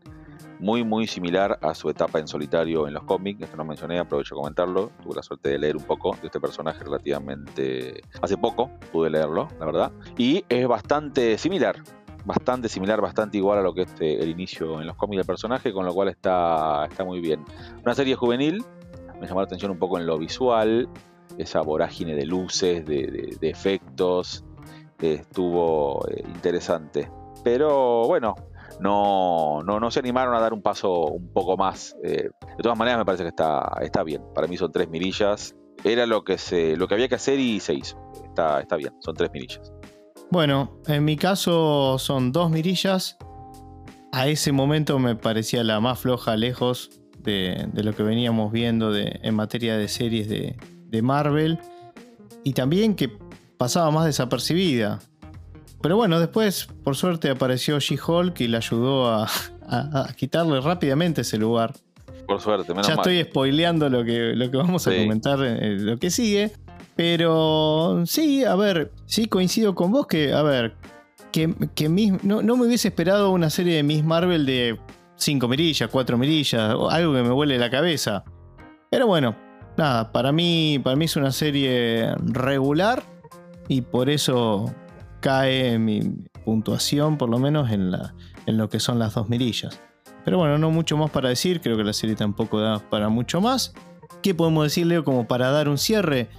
[0.60, 3.42] Muy, muy similar a su etapa en solitario en los cómics.
[3.42, 4.92] Esto no mencioné, aprovecho a comentarlo.
[5.02, 8.70] Tuve la suerte de leer un poco de este personaje relativamente hace poco.
[8.92, 9.92] Pude leerlo, la verdad.
[10.18, 11.78] Y es bastante similar.
[12.24, 15.26] Bastante similar, bastante igual a lo que es eh, el inicio en los cómics del
[15.26, 17.44] personaje, con lo cual está, está muy bien.
[17.84, 18.64] Una serie juvenil,
[19.20, 20.88] me llamó la atención un poco en lo visual,
[21.40, 24.44] esa vorágine de luces, de, de- de efectos,
[25.02, 27.10] estuvo eh, interesante.
[27.44, 28.36] Pero bueno,
[28.82, 31.96] no, no, no se animaron a dar un paso un poco más.
[32.04, 34.24] Eh, de todas maneras, me parece que está, está bien.
[34.34, 35.56] Para mí son tres mirillas.
[35.84, 37.98] Era lo que, se, lo que había que hacer y se hizo.
[38.26, 39.72] Está, está bien, son tres mirillas.
[40.32, 43.18] Bueno, en mi caso son dos mirillas.
[44.12, 46.90] A ese momento me parecía la más floja lejos
[47.20, 51.60] de, lo que veníamos viendo en materia de series de, de Marvel.
[52.44, 53.12] Y también que
[53.58, 55.00] pasaba más desapercibida.
[55.82, 59.24] Pero bueno, después, por suerte, apareció She-Hulk y le ayudó a,
[59.68, 61.74] a- a quitarle rápidamente ese lugar.
[62.28, 63.00] Por suerte, menos ya mal.
[63.08, 66.52] estoy spoileando lo que, lo que vamos a comentar, eh, lo que sigue.
[66.96, 70.76] Pero sí, a ver, sí coincido con vos que, a ver,
[71.32, 71.48] que,
[72.22, 74.78] no, no me hubiese esperado una serie de Miss Marvel de
[75.16, 78.24] 5 mirillas, 4 mirillas, algo que me vuele la cabeza.
[78.92, 79.36] Pero bueno,
[79.78, 83.04] nada, para mí, para mí es una serie regular
[83.68, 84.74] y por eso
[85.22, 86.02] cae mi
[86.44, 88.14] puntuación, por lo menos en, la,
[88.46, 89.80] en lo que son las dos mirillas.
[90.26, 93.40] Pero bueno, no mucho más para decir, creo que la serie tampoco da para mucho
[93.40, 93.74] más.
[94.22, 96.30] ¿Qué podemos decir, Leo, como para dar un cierre?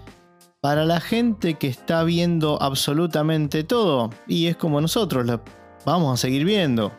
[0.61, 5.43] Para la gente que está viendo absolutamente todo, y es como nosotros, la
[5.85, 6.93] vamos a seguir viendo.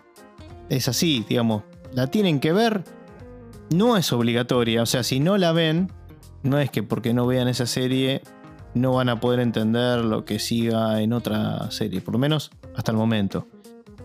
[0.69, 2.83] Es así, digamos, la tienen que ver,
[3.73, 5.91] no es obligatoria, o sea, si no la ven,
[6.41, 8.21] no es que porque no vean esa serie
[8.73, 12.91] no van a poder entender lo que siga en otra serie, por lo menos hasta
[12.91, 13.47] el momento.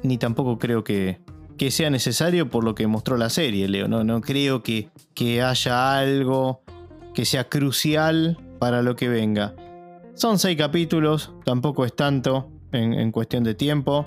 [0.03, 1.21] Ni tampoco creo que,
[1.57, 3.89] que sea necesario por lo que mostró la serie, Leo.
[3.89, 6.63] No, no creo que, que haya algo
[7.15, 9.55] que sea crucial para lo que venga.
[10.15, 14.07] Son seis capítulos, tampoco es tanto en, en cuestión de tiempo,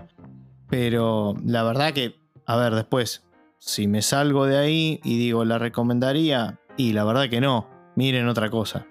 [0.69, 3.23] pero la verdad que, a ver, después,
[3.59, 8.27] si me salgo de ahí y digo la recomendaría, y la verdad que no, miren
[8.27, 8.87] otra cosa.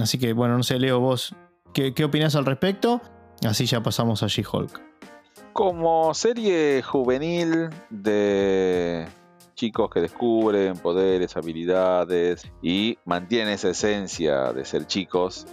[0.00, 1.34] Así que bueno, no sé, Leo, vos,
[1.72, 3.00] ¿qué, qué opinás al respecto?
[3.46, 4.80] Así ya pasamos a She-Hulk.
[5.52, 9.06] Como serie juvenil de
[9.54, 15.46] chicos que descubren poderes, habilidades y mantienen esa esencia de ser chicos,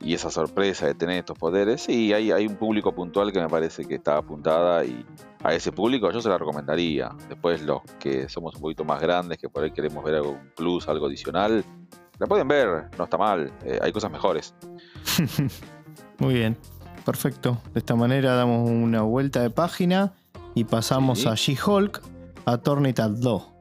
[0.00, 3.48] y esa sorpresa de tener estos poderes, sí, hay, hay un público puntual que me
[3.48, 5.04] parece que está apuntada y
[5.42, 7.10] a ese público yo se la recomendaría.
[7.28, 10.88] Después los que somos un poquito más grandes, que por ahí queremos ver algún plus,
[10.88, 11.64] algo adicional,
[12.18, 14.54] la pueden ver, no está mal, eh, hay cosas mejores.
[16.18, 16.56] Muy bien,
[17.04, 17.58] perfecto.
[17.72, 20.12] De esta manera damos una vuelta de página
[20.54, 22.02] y pasamos a She-Hulk,
[22.44, 23.51] a Tornita 2.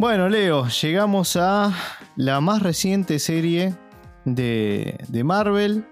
[0.00, 1.74] Bueno, Leo, llegamos a
[2.14, 3.74] la más reciente serie
[4.24, 5.84] de, Marvel.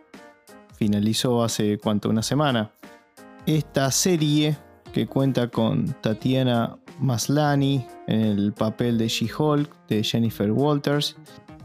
[0.76, 2.70] Finalizó hace cuánto, una semana.
[3.46, 4.56] Esta serie
[4.92, 11.16] que cuenta con Tatiana Maslani en el papel de She-Hulk de Jennifer Walters.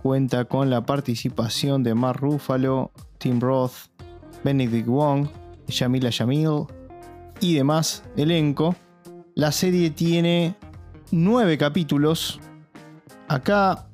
[0.02, 3.92] Cuenta con la participación de Mark Ruffalo, Tim Roth,
[4.44, 5.28] Benedict Wong,
[5.68, 6.66] Yamila Yamil
[7.40, 8.76] y demás elenco.
[9.36, 10.56] La serie tiene
[11.12, 12.40] nueve capítulos.
[13.28, 13.88] Acá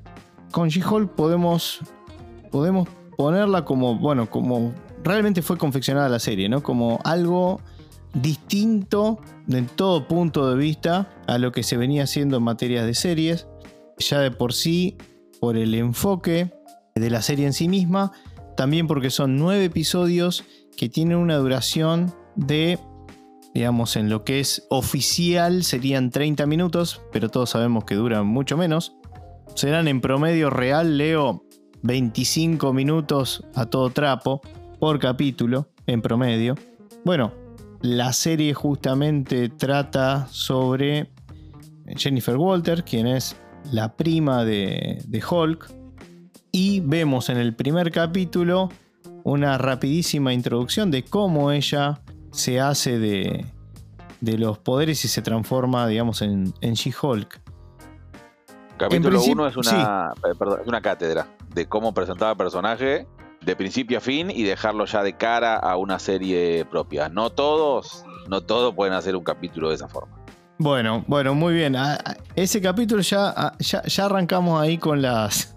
[0.52, 1.80] con She-Hulk podemos,
[2.52, 6.64] podemos ponerla como, bueno, como realmente fue confeccionada la serie, ¿no?
[6.64, 7.62] Como algo
[8.14, 12.94] distinto de todo punto de vista a lo que se venía haciendo en materia de
[12.94, 13.48] series.
[14.00, 14.98] Ya de por sí,
[15.40, 16.54] por el enfoque
[16.96, 18.12] de la serie en sí misma,
[18.56, 20.44] también porque son nueve episodios
[20.76, 22.80] que tienen una duración de
[23.58, 28.56] digamos, en lo que es oficial serían 30 minutos, pero todos sabemos que duran mucho
[28.56, 28.96] menos.
[29.56, 31.44] Serán en promedio real, leo,
[31.82, 34.42] 25 minutos a todo trapo
[34.80, 36.54] por capítulo, en promedio.
[37.04, 37.34] Bueno,
[37.82, 41.10] la serie justamente trata sobre
[41.96, 43.38] Jennifer Walter, quien es
[43.72, 45.68] la prima de, de Hulk,
[46.52, 48.70] y vemos en el primer capítulo
[49.24, 53.46] una rapidísima introducción de cómo ella se hace de,
[54.22, 57.42] los poderes y se transforma, digamos, en, en She-Hulk.
[58.78, 63.08] Capítulo 1 es una, eh, es una cátedra de cómo presentar al personaje
[63.42, 67.10] de principio a fin y dejarlo ya de cara a una serie propia.
[67.10, 70.18] No todos, no todos pueden hacer un capítulo de esa forma.
[70.60, 71.76] Bueno, bueno, muy bien.
[71.76, 75.56] Ah, ah, ese capítulo ya, ya, ya arrancamos ahí con las.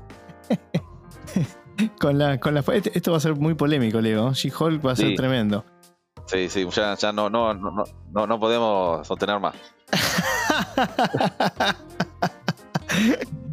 [2.01, 4.33] con la, con la, este, esto va a ser muy polémico, Leo.
[4.33, 5.65] She-Hulk va a ser tremendo.
[6.27, 9.55] Sí, sí, ya, ya no, no, no, no, no podemos sostener más.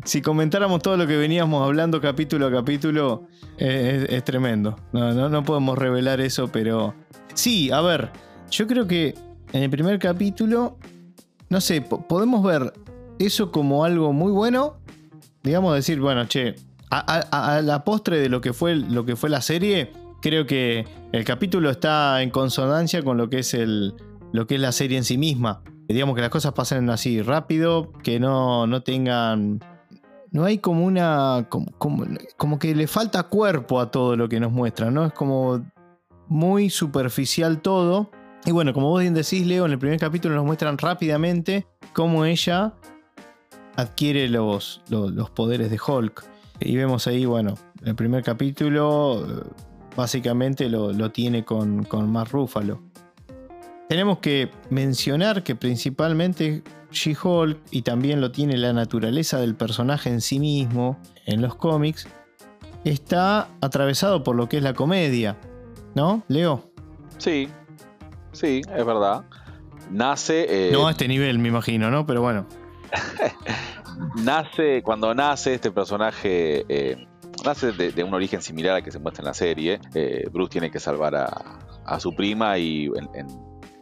[0.03, 3.27] si comentáramos todo lo que veníamos hablando capítulo a capítulo,
[3.57, 4.75] eh, es, tremendo.
[4.93, 6.93] No, no, no, podemos revelar eso, pero.
[7.33, 8.11] Sí, a ver,
[8.49, 9.15] yo creo que
[9.53, 10.77] en el primer capítulo,
[11.49, 12.73] no sé, podemos ver
[13.19, 14.77] eso como algo muy bueno.
[15.43, 16.55] Digamos, decir, bueno, che,
[16.89, 16.99] a,
[17.57, 21.23] a la postre de lo que fue, lo que fue la serie creo que el
[21.23, 23.93] capítulo está en consonancia con lo que es el,
[24.31, 25.63] lo que es la serie en sí misma.
[25.87, 29.59] Digamos que las cosas pasen así rápido, que no, no tengan.
[30.31, 31.47] No hay como una.
[31.49, 31.67] Como,
[32.35, 35.05] como, que le falta cuerpo a todo lo que nos muestra, ¿no?
[35.05, 35.65] Es como
[36.27, 38.11] muy superficial todo.
[38.45, 42.25] Y bueno, como vos bien decís, Leo, en el primer capítulo nos muestran rápidamente cómo
[42.25, 42.73] ella
[43.75, 46.23] adquiere los, los poderes de Hulk.
[46.59, 49.45] Y vemos ahí, bueno, el primer capítulo
[49.97, 52.79] básicamente lo, tiene con, con Mark Ruffalo.
[53.89, 60.21] Tenemos que mencionar que principalmente She-Hulk, y también lo tiene la naturaleza del personaje en
[60.21, 62.07] sí mismo, en los cómics,
[62.83, 65.35] está atravesado por lo que es la comedia.
[65.95, 66.69] ¿No, Leo?
[67.17, 67.49] Sí,
[68.33, 69.23] sí, es verdad.
[69.89, 70.67] Nace.
[70.67, 72.05] Eh, no a este nivel, me imagino, ¿no?
[72.05, 72.45] Pero bueno.
[74.23, 76.65] nace, cuando nace este personaje.
[76.69, 77.07] Eh,
[77.47, 79.79] nace de, un origen similar al que se muestra en la serie.
[79.95, 82.89] Eh, Bruce tiene que salvar a, su prima y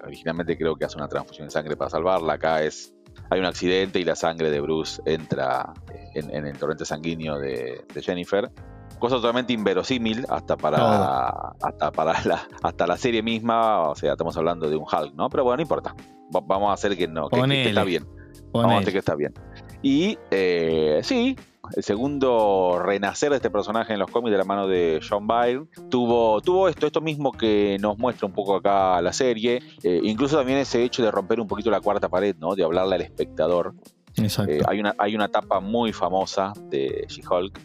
[0.03, 2.33] originalmente creo que hace una transfusión de sangre para salvarla.
[2.33, 2.93] Acá es
[3.29, 5.73] hay un accidente y la sangre de Bruce entra
[6.13, 8.51] en, el torrente sanguíneo de, Jennifer.
[8.99, 13.89] Cosa totalmente inverosímil hasta para, hasta para la, hasta la serie misma.
[13.89, 15.29] O sea, estamos hablando de un Hulk, ¿no?
[15.29, 15.95] Pero bueno, no importa.
[16.29, 18.05] vamos a hacer que no, que, está bien.
[18.53, 19.33] Vamos a hacer que está bien.
[19.81, 21.35] Y eh, sí,
[21.75, 25.67] el segundo renacer de este personaje en los cómics de la mano de John Byrne,
[25.89, 30.37] tuvo, tuvo esto, esto mismo que nos muestra un poco acá la serie, eh, incluso
[30.37, 32.55] también ese hecho de romper un poquito la cuarta pared, ¿no?
[32.55, 33.73] De hablarle al espectador.
[34.15, 34.51] Exacto.
[34.51, 37.59] Eh, hay, una, hay una etapa muy famosa de She-Hulk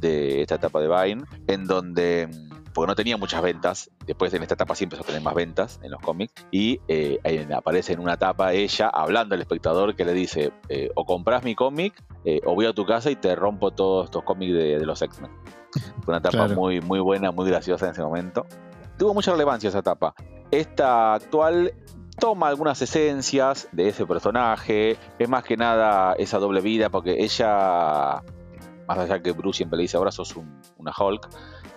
[0.00, 2.28] de esta etapa de Vine, en donde
[2.78, 3.90] porque no tenía muchas ventas.
[4.06, 6.32] Después en esta etapa sí empezó a tener más ventas en los cómics.
[6.52, 7.18] Y eh,
[7.52, 11.56] aparece en una etapa ella hablando al espectador que le dice, eh, o compras mi
[11.56, 15.02] cómic eh, o voy a tu casa y te rompo todos estos cómics de, los
[15.02, 15.32] X-Men.
[16.04, 18.46] Fue una etapa muy, muy buena, muy graciosa en ese momento.
[18.96, 20.14] Tuvo mucha relevancia esa etapa.
[20.52, 21.74] Esta actual
[22.20, 24.96] toma algunas esencias de ese personaje.
[25.18, 28.22] Es más que nada esa doble vida, porque ella,
[28.86, 30.36] más allá que Bruce siempre le dice, ahora sos
[30.76, 31.28] una Hulk.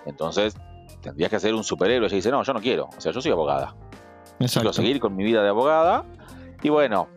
[0.05, 0.55] Entonces
[1.01, 2.07] tendrías que ser un superhéroe.
[2.07, 2.89] Ella dice, no, yo no quiero.
[2.95, 3.75] O sea, yo soy abogada.
[4.37, 6.05] Quiero seguir con mi vida de abogada.
[6.63, 7.07] Y bueno,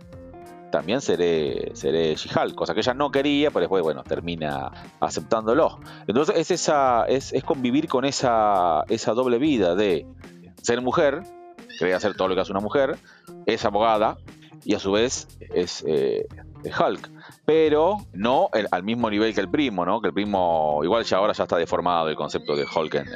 [0.74, 5.78] también seré, seré She-Hulk, cosa que ella no quería, pero después, bueno, termina aceptándolo.
[6.07, 10.05] Entonces es esa, es, convivir con esa, esa doble vida de
[10.62, 11.22] ser mujer,
[11.78, 12.97] querer hacer todo lo que hace una mujer,
[13.47, 14.16] es abogada
[14.64, 16.26] y a su vez es eh,
[16.64, 17.11] Hulk.
[17.45, 20.01] Pero no al mismo nivel que el primo, ¿no?
[20.01, 23.07] Que el primo, igual ya ahora ya está deformado el concepto de Hulk en,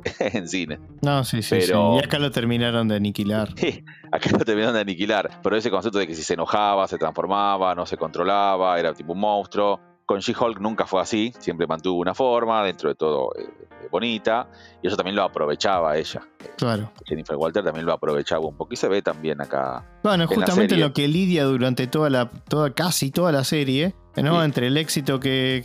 [0.18, 0.78] en cine.
[1.00, 1.96] No, sí, sí, pero...
[1.96, 3.48] Y acá lo terminaron de aniquilar.
[4.12, 5.40] acá lo terminaron de aniquilar.
[5.42, 9.12] Pero ese concepto de que si se enojaba, se transformaba, no se controlaba, era tipo
[9.12, 9.80] un monstruo.
[10.04, 13.46] Con She-Hulk nunca fue así, siempre mantuvo una forma, dentro de todo eh,
[13.90, 14.48] bonita,
[14.82, 16.22] y eso también lo aprovechaba ella.
[16.58, 16.90] Claro.
[17.06, 19.86] Jennifer Walter también lo aprovechaba un poco y se ve también acá.
[20.02, 24.42] Bueno, justamente lo que lidia durante toda la, toda, casi toda la serie, ¿no?
[24.42, 25.62] Entre el éxito que,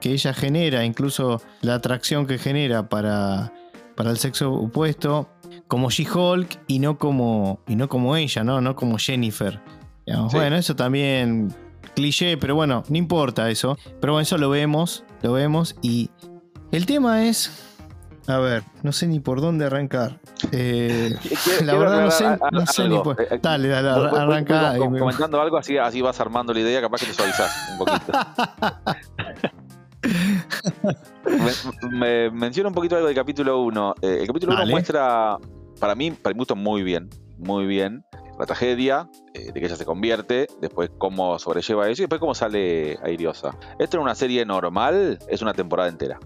[0.00, 3.52] que ella genera, incluso la atracción que genera para
[3.98, 5.28] para el sexo opuesto
[5.66, 8.60] como She-Hulk y no como y no como ella, ¿no?
[8.60, 9.60] No como Jennifer.
[10.30, 11.52] Bueno, eso también
[11.96, 13.76] cliché, pero bueno, no importa eso.
[14.00, 16.10] Pero bueno, eso lo vemos, lo vemos y
[16.70, 17.68] el tema es
[18.28, 20.20] a ver, no sé ni por dónde arrancar.
[20.52, 21.16] Eh,
[21.64, 23.20] la verdad no sé, no sé ni por.
[23.20, 24.76] Eh, dale, dale, arranca.
[24.76, 28.12] Comentando algo así, así vas armando la idea, capaz que te suavizas un poquito.
[31.90, 33.94] me, menciona un poquito algo del capítulo 1.
[34.02, 35.38] Eh, el capítulo 1 muestra,
[35.80, 37.08] para mí, para mi gusto, muy bien.
[37.38, 38.04] Muy bien.
[38.38, 42.34] La tragedia eh, de que ella se convierte, después cómo sobrelleva eso y después cómo
[42.34, 43.56] sale airiosa.
[43.78, 46.18] Esto en una serie normal es una temporada entera.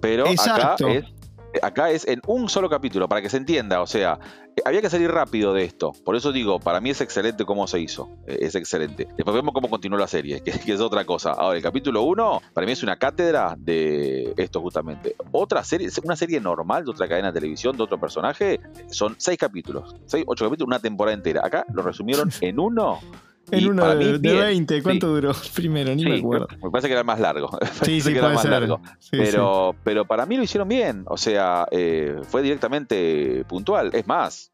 [0.00, 1.04] Pero acá es
[1.62, 3.80] acá es en un solo capítulo, para que se entienda.
[3.80, 4.18] O sea,
[4.56, 5.92] eh, había que salir rápido de esto.
[6.04, 8.08] Por eso digo, para mí es excelente cómo se hizo.
[8.26, 9.08] Eh, es excelente.
[9.16, 11.32] Después vemos cómo continuó la serie, que, es otra cosa.
[11.32, 15.14] Ahora, el capítulo 1, para mí es una cátedra de esto justamente.
[15.32, 19.38] Otra serie, una serie normal de otra cadena de televisión, de otro personaje, son seis
[19.38, 19.96] capítulos.
[20.06, 21.42] Seis, ocho capítulos, una temporora entera.
[21.44, 23.00] Acá lo resumieron en uno
[23.50, 25.94] en uno de, 20, ¿cuánto duró primero?
[25.94, 26.48] Ni me acuerdo.
[26.62, 27.50] Me parece que era más largo.
[27.82, 28.50] Sí, sí, puede ser.
[28.50, 28.80] Largo.
[29.10, 31.04] pero, pero para mí lo hicieron bien.
[31.06, 33.90] O sea, eh, fue directamente puntual.
[33.94, 34.52] Es más,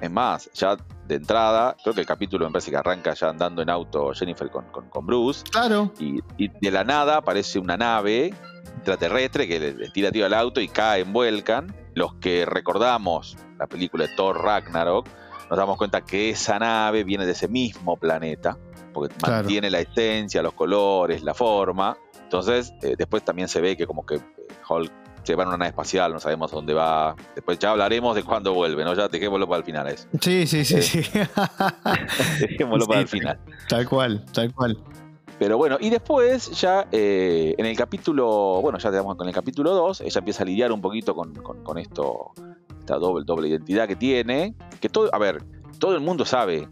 [0.00, 0.76] es más, ya
[1.06, 4.50] de entrada, creo que el capítulo me parece que arranca ya andando en auto Jennifer
[4.50, 5.44] con, con, Bruce.
[5.50, 5.92] Claro.
[5.98, 8.34] Y, de la nada aparece una nave
[8.76, 11.74] extraterrestre que le, tira tiro al auto y caen, vuelcan.
[11.94, 15.08] Los que recordamos la película de Thor Ragnarok
[15.48, 18.56] nos damos cuenta que esa nave viene de ese mismo planeta,
[18.92, 21.96] porque mantiene la esencia, los colores, la forma.
[22.22, 24.20] Entonces, eh, después también se ve que como que eh,
[24.68, 24.92] Hulk
[25.22, 27.14] se va en una nave espacial, no sabemos dónde va.
[27.34, 28.94] Después ya hablaremos de cuándo vuelve, ¿no?
[28.94, 30.08] Ya dejémoslo para el final eso.
[30.20, 31.02] Sí, sí, sí, sí.
[32.40, 33.38] dejémoslo para el final.
[33.68, 34.78] Tal cual, tal cual.
[35.38, 39.74] Pero bueno, y después ya eh, en el capítulo, bueno, ya tenemos con el capítulo
[39.74, 42.32] 2, ella empieza a lidiar un poquito con, con esto
[42.86, 45.42] esta doble, doble identidad que tiene, que todo, a ver,
[45.78, 46.68] todo el mundo sabe,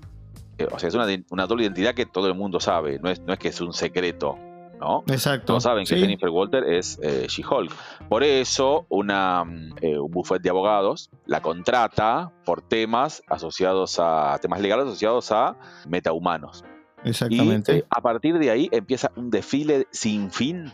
[0.58, 3.32] eh, o sea, es una, doble identidad que todo el mundo sabe, no es, no
[3.32, 4.38] es que es un secreto,
[4.78, 5.02] ¿no?
[5.08, 5.46] Exacto.
[5.46, 7.72] Todos saben que Jennifer Walter es eh, She-Hulk.
[8.08, 9.44] Por eso, una,
[9.80, 15.56] eh, un buffet de abogados la contrata por temas asociados a, temas legales asociados a
[15.88, 16.64] metahumanos.
[17.04, 17.78] Exactamente.
[17.78, 20.72] Y a partir de ahí empieza un desfile sin fin,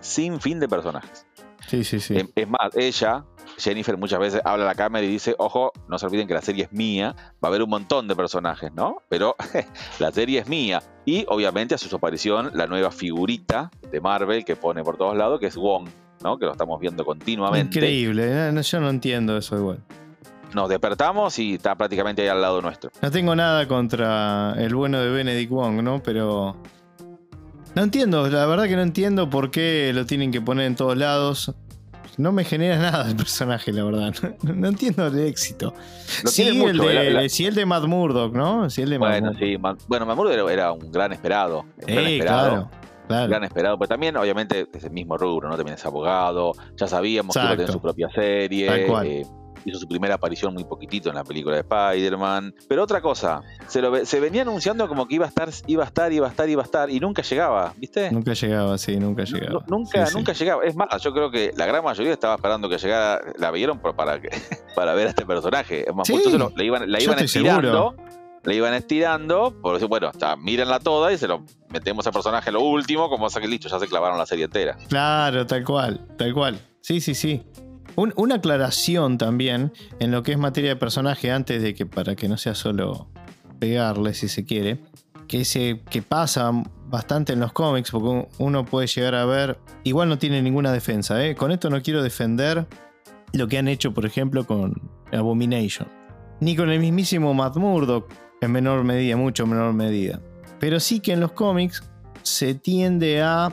[0.00, 1.26] sin fin de personajes.
[1.66, 2.16] Sí, sí, sí.
[2.34, 3.24] Es más, ella
[3.60, 6.42] Jennifer muchas veces habla a la cámara y dice, ojo, no se olviden que la
[6.42, 9.02] serie es mía, va a haber un montón de personajes, ¿no?
[9.08, 9.36] Pero
[9.98, 10.82] la serie es mía.
[11.04, 15.40] Y obviamente a su aparición la nueva figurita de Marvel que pone por todos lados,
[15.40, 15.88] que es Wong,
[16.22, 16.38] ¿no?
[16.38, 17.78] Que lo estamos viendo continuamente.
[17.78, 19.80] Increíble, yo no entiendo eso igual.
[20.54, 22.90] Nos despertamos y está prácticamente ahí al lado nuestro.
[23.00, 26.02] No tengo nada contra el bueno de Benedict Wong, ¿no?
[26.02, 26.56] Pero...
[27.74, 30.96] No entiendo, la verdad que no entiendo por qué lo tienen que poner en todos
[30.96, 31.54] lados
[32.16, 34.14] no me genera nada el personaje, la verdad.
[34.42, 35.74] No, entiendo el éxito.
[36.24, 38.68] Sí, el de, sí, el de Matt Murdock, ¿no?
[38.70, 39.56] Sí, el de bueno, sí.
[39.88, 41.64] bueno, Matt Murdock era, un gran esperado.
[41.86, 42.70] Un gran esperado.
[43.08, 43.78] Claro, Gran esperado.
[43.78, 45.56] Pero también, obviamente, es el mismo rubro, ¿no?
[45.56, 46.52] También es abogado.
[46.76, 48.66] Ya sabíamos que iba a tener su propia serie.
[48.66, 49.06] Tal cual.
[49.06, 49.26] Eh,
[49.64, 52.54] hizo su primera aparición muy poquitito en la película de Spider-Man.
[52.68, 56.12] Pero otra cosa, se, se venía anunciando como que iba a estar, iba a estar,
[56.12, 58.10] iba a estar, iba a estar, y nunca llegaba, ¿viste?
[58.10, 59.64] Nunca llegaba, sí, nunca llegaba.
[59.66, 60.64] nunca, nunca llegaba.
[60.64, 64.20] Es más, yo creo que la gran mayoría estaba esperando que llegara, la vieron para,
[64.74, 65.88] para ver a este personaje.
[65.88, 67.94] Es más, entonces la iban, la iban estirando.
[68.42, 72.62] Le iban estirando, por eso, bueno, mírenla toda y se lo metemos al personaje lo
[72.62, 74.78] último, como que listo, ya se clavaron la serie entera.
[74.88, 76.58] Claro, tal cual, tal cual.
[76.80, 77.42] Sí, sí, sí.
[77.96, 82.28] Una aclaración también en lo que es materia de personaje antes de que para que
[82.28, 83.08] no sea solo
[83.58, 84.80] pegarle si se quiere,
[85.28, 86.50] que, se, que pasa
[86.86, 91.24] bastante en los cómics porque uno puede llegar a ver, igual no tiene ninguna defensa,
[91.24, 91.34] ¿eh?
[91.34, 92.66] con esto no quiero defender
[93.32, 95.88] lo que han hecho por ejemplo con Abomination,
[96.40, 98.10] ni con el mismísimo Matt Murdock
[98.40, 100.20] en menor medida, mucho menor medida,
[100.58, 101.82] pero sí que en los cómics
[102.22, 103.52] se tiende a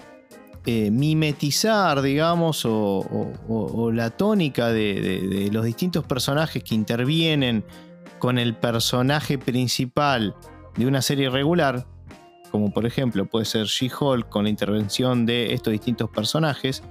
[0.70, 7.63] eh, mimetizar, digamos, o, la tónica de, los distintos personajes que intervienen
[8.20, 10.36] con el personaje principal
[10.76, 11.88] de una serie regular,
[12.51, 16.84] como por ejemplo puede ser She-Hulk con la intervención de estos distintos personajes,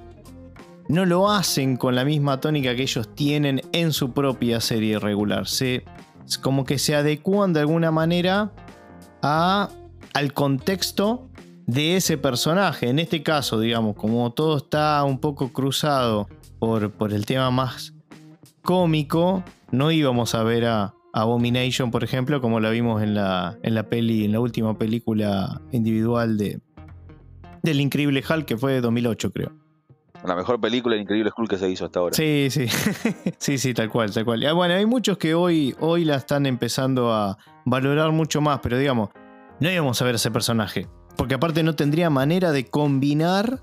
[0.89, 5.49] no lo hacen con la misma tónica que ellos tienen en su propia serie regular.
[5.49, 5.85] Se,
[6.41, 8.53] como que se adecúan de alguna manera
[9.20, 9.68] a,
[10.14, 11.29] al contexto
[11.67, 12.89] de ese personaje.
[12.89, 17.95] En este caso, digamos, como todo está un poco cruzado por, por el tema más
[18.62, 23.75] cómico, no íbamos a ver a Abomination, por ejemplo, como la vimos en la, en
[23.75, 26.61] la peli, en la última película individual de
[27.62, 29.53] del Increíble Hulk, que fue de 2008, creo.
[30.25, 32.14] La mejor película de Increíble Hulk que se hizo hasta ahora.
[32.14, 32.67] Sí, sí.
[33.39, 34.45] sí, sí, tal cual, tal cual.
[34.47, 38.79] Ah, bueno, hay muchos que hoy, hoy la están empezando a valorar mucho más, pero
[38.79, 39.11] digamos,
[39.59, 40.87] no íbamos a ver ese personaje.
[41.17, 43.62] Porque aparte no tendría manera de combinar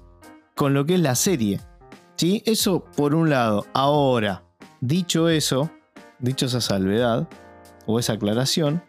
[0.56, 1.60] con lo que es la serie.
[2.16, 2.44] ¿Sí?
[2.46, 3.66] Eso por un lado.
[3.74, 4.44] Ahora,
[4.82, 5.70] dicho eso,
[6.20, 7.28] dicho esa salvedad,
[7.86, 8.84] o esa aclaración,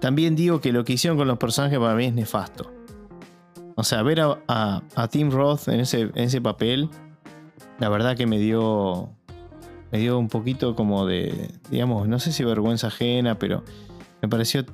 [0.00, 2.70] también digo que lo que hicieron con los personajes para mí es nefasto.
[3.76, 6.90] O sea, ver a, Tim Roth en ese, en ese papel,
[7.78, 9.10] la verdad que me dio.
[9.90, 11.50] Me dio un poquito como de.
[11.70, 13.62] Digamos, no sé si vergüenza ajena, pero
[14.22, 14.64] me pareció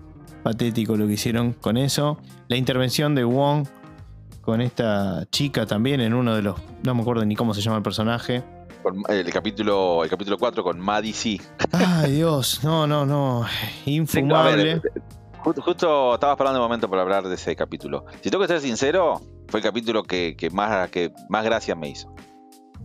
[0.42, 2.18] patético lo que hicieron con eso.
[2.48, 3.66] La intervención de Wong
[4.40, 6.58] con esta chica también en uno de los.
[6.82, 8.42] No me acuerdo ni cómo se llama el personaje.
[9.08, 11.40] el capítulo el capítulo 4 con Maddie C.
[11.72, 13.46] Ay, Dios, no, no, no.
[13.86, 14.80] Infumable.
[15.42, 18.06] justo, estaba esperando un momento para hablar de ese capítulo.
[18.22, 22.12] Si tengo que ser sincero, fue el capítulo que, más, que más gracia me hizo.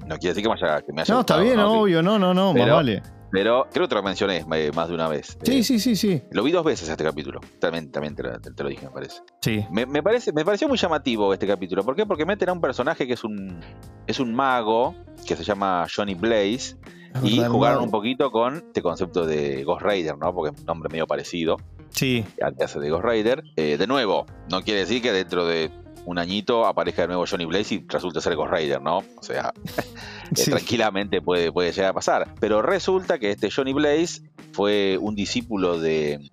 [0.06, 2.54] No quiere decir que me haya, que me No, está bien, obvio, no, no, no,
[2.54, 3.02] más vale.
[3.32, 5.38] Pero creo que te lo mencioné eh, más de una vez.
[5.44, 6.22] Sí, eh, sí, sí, sí.
[6.32, 7.42] Lo vi dos veces este capítulo.
[7.60, 9.22] También, también te, lo, dije, me parece.
[9.42, 9.66] Sí.
[9.72, 11.84] Me, parece, me pareció muy llamativo este capítulo.
[11.84, 12.06] ¿Por qué?
[12.06, 13.60] Porque meten a un personaje que es un,
[14.08, 14.96] es un mago,
[15.26, 16.78] que se llama Johnny Blaze.
[17.24, 20.34] Y jugaron un poquito con este concepto de Ghost Rider, ¿no?
[20.34, 21.58] Porque es un nombre medio parecido.
[21.90, 22.26] Sí.
[22.42, 23.44] Al que hace de Ghost Rider.
[23.56, 25.72] Eh, de nuevo, no quiere decir que dentro de
[26.06, 28.98] un añito aparezca de nuevo Johnny Blaze y resulte ser Ghost Rider, ¿no?
[28.98, 29.54] O sea,
[30.38, 32.34] eh, tranquilamente puede, puede llegar a pasar.
[32.40, 34.22] Pero resulta que este Johnny Blaze
[34.54, 36.32] fue un discípulo de,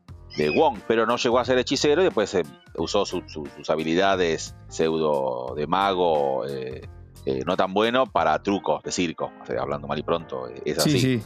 [0.56, 2.36] Wong, pero no llegó a ser hechicero y después
[2.76, 6.46] usó sus habilidades pseudo de mago.
[6.46, 6.88] Eh,
[7.24, 10.90] eh, no tan bueno para trucos de circo, hablando mal y pronto, es así.
[10.90, 11.22] Sí, sí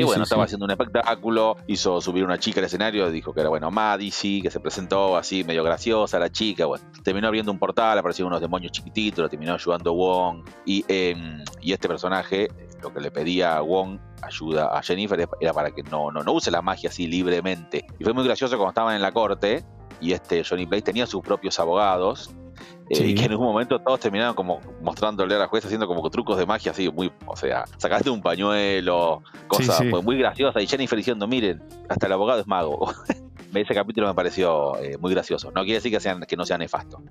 [0.00, 3.48] y bueno, estaba haciendo un espectáculo, hizo subir una chica al escenario, dijo que era,
[3.48, 7.98] bueno, Madison, que se presentó así medio graciosa la chica, bueno, terminó abriendo un portal,
[7.98, 12.48] aparecieron unos demonios chiquititos, lo terminó ayudando Wong, y, em, y este personaje,
[12.82, 16.32] lo que le pedía a Wong ayuda a Jennifer era para que no, no, no
[16.32, 17.86] use la magia así libremente.
[17.98, 19.64] Y fue muy gracioso cuando estaban en la corte,
[20.00, 22.30] y este Johnny Blaze tenía sus propios abogados,
[22.88, 26.08] eh, y que en un momento todos terminaron como mostrándole a la jueza haciendo como
[26.08, 30.62] trucos de magia así, muy, o sea, sacaste un pañuelo, cosas muy graciosas.
[30.62, 32.92] Y Jennifer diciendo, miren, hasta el abogado es mago.
[33.54, 35.50] Ese capítulo me pareció eh, muy gracioso.
[35.50, 37.02] No quiere decir que, sean, que no sea nefasto.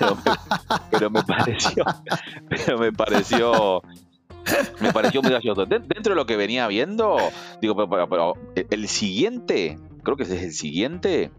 [0.90, 1.84] pero, me, pareció.
[2.48, 3.82] Pero me pareció.
[4.80, 5.66] Me pareció muy gracioso.
[5.66, 7.18] dentro de lo que venía viendo,
[7.60, 11.30] digo, pero el siguiente, creo que ese es el siguiente,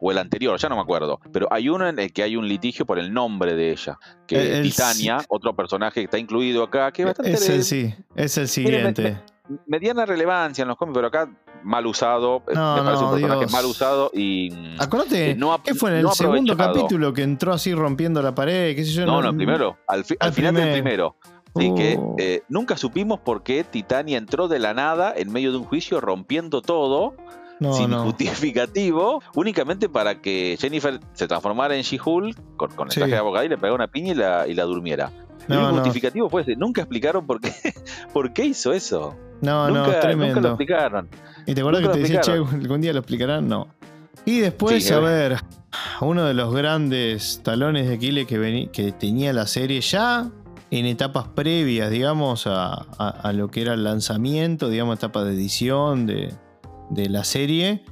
[0.00, 1.20] o el anterior, ya no me acuerdo.
[1.32, 4.60] Pero hay uno en el que hay un litigio por el nombre de ella, que
[4.60, 7.32] es Titania, otro personaje que está incluido acá, que es bastante...
[7.32, 9.20] Es el, sí, es el siguiente.
[9.66, 11.30] mediana relevancia en los cómics, pero acá
[11.62, 14.50] mal usado, eh, no, me parece un personaje mal usado y...
[14.50, 18.74] Mm, Acuérdate, no ¿qué fue en el segundo capítulo que entró así rompiendo la pared?
[18.74, 19.06] ¿Qué sé yo?
[19.06, 21.16] No, no, primero, al, final del primero.
[21.54, 22.14] Así que uh.
[22.18, 26.00] eh, nunca supimos por qué Titania entró de la nada en medio de un juicio
[26.00, 27.16] rompiendo todo
[27.60, 33.44] sin justificativo, únicamente para que Jennifer se transformara en She-Hulk con, el traje de abogado
[33.44, 35.10] y le pegara una piña y la, y la durmiera.
[35.48, 36.56] el justificativo fue ese.
[36.56, 37.52] Nunca explicaron por qué,
[38.12, 39.14] por qué hizo eso.
[39.42, 40.26] No, nunca, no, tremendo.
[40.34, 41.08] Nunca lo explicaron.
[41.46, 43.48] ¿Y te acuerdas que te decía, che, algún día lo explicarán?
[43.48, 43.68] No.
[44.24, 45.00] Y después, Sí, a eh.
[45.00, 45.36] ver,
[46.02, 50.30] uno de los grandes talones de Aquiles que tenía la serie ya
[50.70, 55.32] en etapas previas, digamos, a, a- a lo que era el lanzamiento, digamos, etapa de
[55.34, 56.34] edición de,
[56.90, 57.84] de la serie,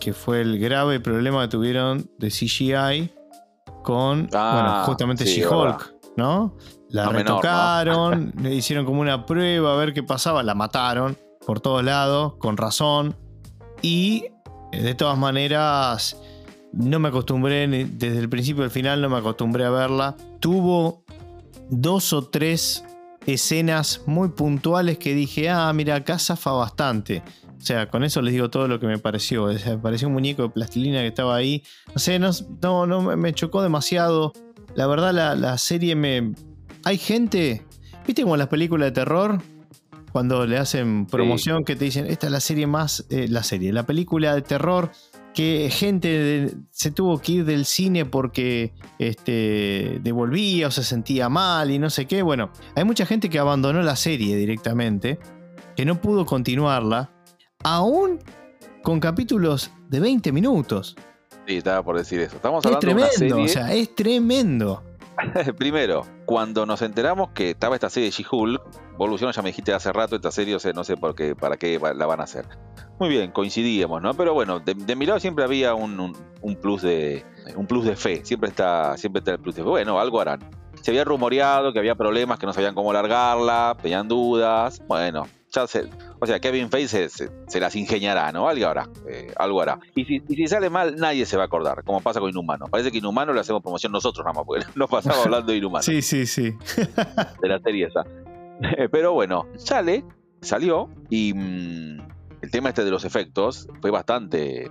[0.00, 3.12] que fue el grave problema que tuvieron de CGI
[3.82, 6.56] con, Ah, bueno, justamente sí, She-Hulk, ¿no?
[6.88, 7.36] La No menor, ¿no?
[7.36, 12.34] retocaron, le hicieron como una prueba a ver qué pasaba, la mataron por todos lados,
[12.38, 13.16] con razón.
[13.82, 14.26] Y
[14.72, 16.16] eh, de todas maneras,
[16.72, 20.16] no me acostumbré, desde el principio al final no me acostumbré a verla.
[20.40, 21.04] Tuvo
[21.70, 22.84] dos o tres
[23.26, 27.22] escenas muy puntuales que dije, ah, mira, acá zafa bastante.
[27.64, 29.44] O sea, con eso les digo todo lo que me pareció.
[29.44, 31.62] O sea, me pareció un muñeco de plastilina que estaba ahí.
[31.94, 32.28] No sé, no,
[32.60, 34.34] no, no, me- chocó demasiado.
[34.74, 36.34] La verdad, la, la serie me...
[36.84, 37.62] Hay gente,
[38.06, 39.40] ¿viste como las películas de terror?
[40.12, 43.06] Cuando le hacen promoción que te dicen, esta es la serie más...
[43.08, 44.90] eh, la serie, la película de terror
[45.32, 51.30] que gente de- se tuvo que ir del cine porque este, devolvía o se sentía
[51.30, 52.20] mal y no sé qué.
[52.20, 55.18] Bueno, hay mucha gente que abandonó la serie directamente,
[55.76, 57.10] que no pudo continuarla,
[57.64, 58.20] aún
[58.82, 60.94] con capítulos de 20 minutos.
[61.46, 62.36] Sí, estaba por decir eso.
[62.36, 63.44] Estamos Es hablando de una tremendo, serie.
[63.44, 64.82] o sea, es tremendo.
[65.58, 68.60] Primero, cuando nos enteramos que estaba esta serie de She-Hulk,
[68.96, 71.36] vos Luciano ya me dijiste hace rato esta serie, o sea, no sé por qué,
[71.36, 72.46] para qué la van a hacer.
[72.98, 74.14] Muy bien, coincidíamos, ¿no?
[74.14, 77.24] Pero bueno, de, de mi lado siempre había un, un- un plus de
[77.56, 79.68] un plus de fe, siempre está, siempre está el plus de fe.
[79.68, 80.40] Bueno, algo harán.
[80.82, 84.82] Se había rumoreado que había problemas, que no sabían cómo largarla, tenían dudas.
[84.86, 85.88] Bueno, ya se,
[86.20, 88.48] o sea, Kevin Feige se, se- se las ingeniará, ¿no?
[88.48, 89.78] Algo hará, eh, algo hará.
[89.94, 92.66] Y si, y si sale mal, nadie se va a acordar, como pasa con Inhumano.
[92.66, 95.82] Parece que Inhumano le hacemos promoción nosotros nada más, porque nos pasaba hablando de Inhumano
[95.82, 96.52] Sí, sí, sí.
[97.42, 98.04] de la serie esa.
[98.90, 100.04] Pero bueno, sale,
[100.40, 101.98] salió y mm,
[102.42, 104.70] el tema este de los efectos fue bastante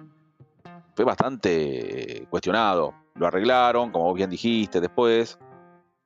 [0.95, 2.93] fue bastante cuestionado.
[3.15, 5.37] Lo arreglaron, como vos bien dijiste después.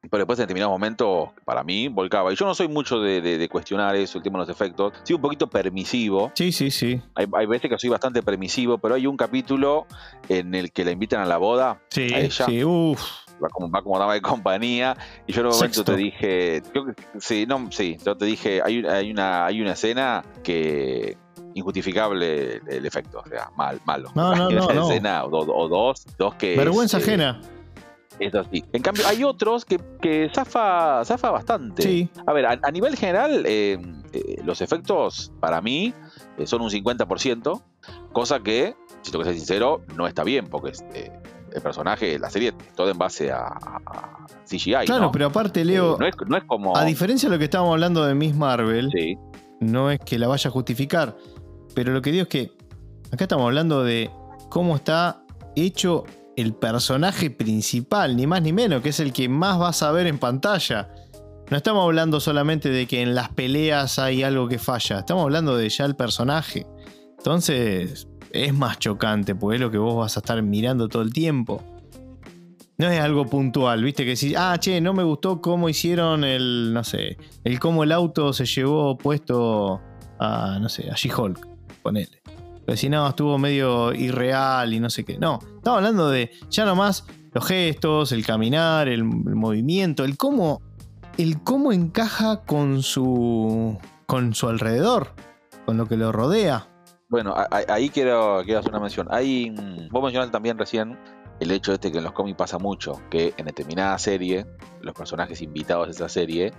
[0.09, 2.31] Pero después en determinados momentos, para mí, volcaba.
[2.31, 4.93] Y yo no soy mucho de, de- de cuestionar eso, el tema de los efectos.
[5.03, 6.31] Soy un poquito permisivo.
[6.35, 7.01] Sí, sí, sí.
[7.15, 9.85] Hay, hay veces que soy bastante permisivo, pero hay un capítulo
[10.29, 13.01] en el que la invitan a la boda Sí, a ella sí, uff.
[13.43, 14.95] va como, va como dama de compañía.
[15.25, 15.91] Y yo en un momento Sexto.
[15.93, 19.73] te dije, creo que, sí, no, sí, yo te dije, hay, hay, una, hay una
[19.73, 21.17] escena que
[21.53, 24.11] injustificable el efecto, o sea, mal, malo.
[24.15, 24.89] No, no, no, no.
[24.91, 27.41] escena o, do- o dos, dos que es, Vergüenza eh, ajena.
[28.19, 28.63] Es así.
[28.73, 31.83] En cambio, hay otros que, que zafa, zafa bastante.
[31.83, 32.09] Sí.
[32.25, 33.77] A ver, a, a nivel general, eh,
[34.13, 35.93] eh, los efectos para mí
[36.37, 37.61] eh, son un 50%,
[38.11, 40.73] cosa que, si tengo que ser sincero, no está bien, porque
[41.53, 43.57] el personaje, la serie, todo en base a,
[44.49, 44.85] CGI.
[44.85, 45.11] Claro, ¿no?
[45.11, 46.75] pero aparte, Leo, no, es, no es como.
[46.75, 49.17] a diferencia de lo que estábamos hablando de Miss Marvel, Sí,
[49.59, 51.17] no es que la vaya a justificar,
[51.75, 52.51] pero lo que digo es que
[53.11, 54.09] acá estamos hablando de
[54.49, 55.23] cómo está
[55.55, 56.05] hecho
[56.37, 60.05] el personaje principal, ni más ni menos, que es el que más vas a ver
[60.05, 60.89] en pantalla.
[61.49, 65.57] No estamos hablando solamente de que en las peleas hay algo que falla, estamos hablando
[65.57, 66.67] de ya el personaje.
[67.17, 71.11] Entonces es más chocante, porque es lo que vos vas a estar mirando todo el
[71.11, 71.63] tiempo.
[72.77, 76.71] No es algo puntual, viste que si, ah, che, no me gustó cómo hicieron el,
[76.71, 79.81] no sé, el cómo el auto se llevó puesto
[80.19, 81.47] a, no sé, a She-Hulk,
[81.81, 82.21] ponele.
[82.67, 85.17] Pero si no, estuvo medio irreal y no sé qué.
[85.17, 90.61] No, estamos hablando de ya nomás los gestos, el caminar, el, movimiento, el cómo,
[91.17, 95.13] el cómo encaja con su, con su alrededor,
[95.65, 96.67] con lo que lo rodea.
[97.09, 99.07] bueno, a- a- ahí quiero, quiero hacer una mención.
[99.11, 100.99] Hay, mm, vos mencionaste también recién
[101.39, 104.45] el hecho este que en los cómics pasa mucho, que en determinada serie,
[104.81, 106.51] los personajes invitados de esa serie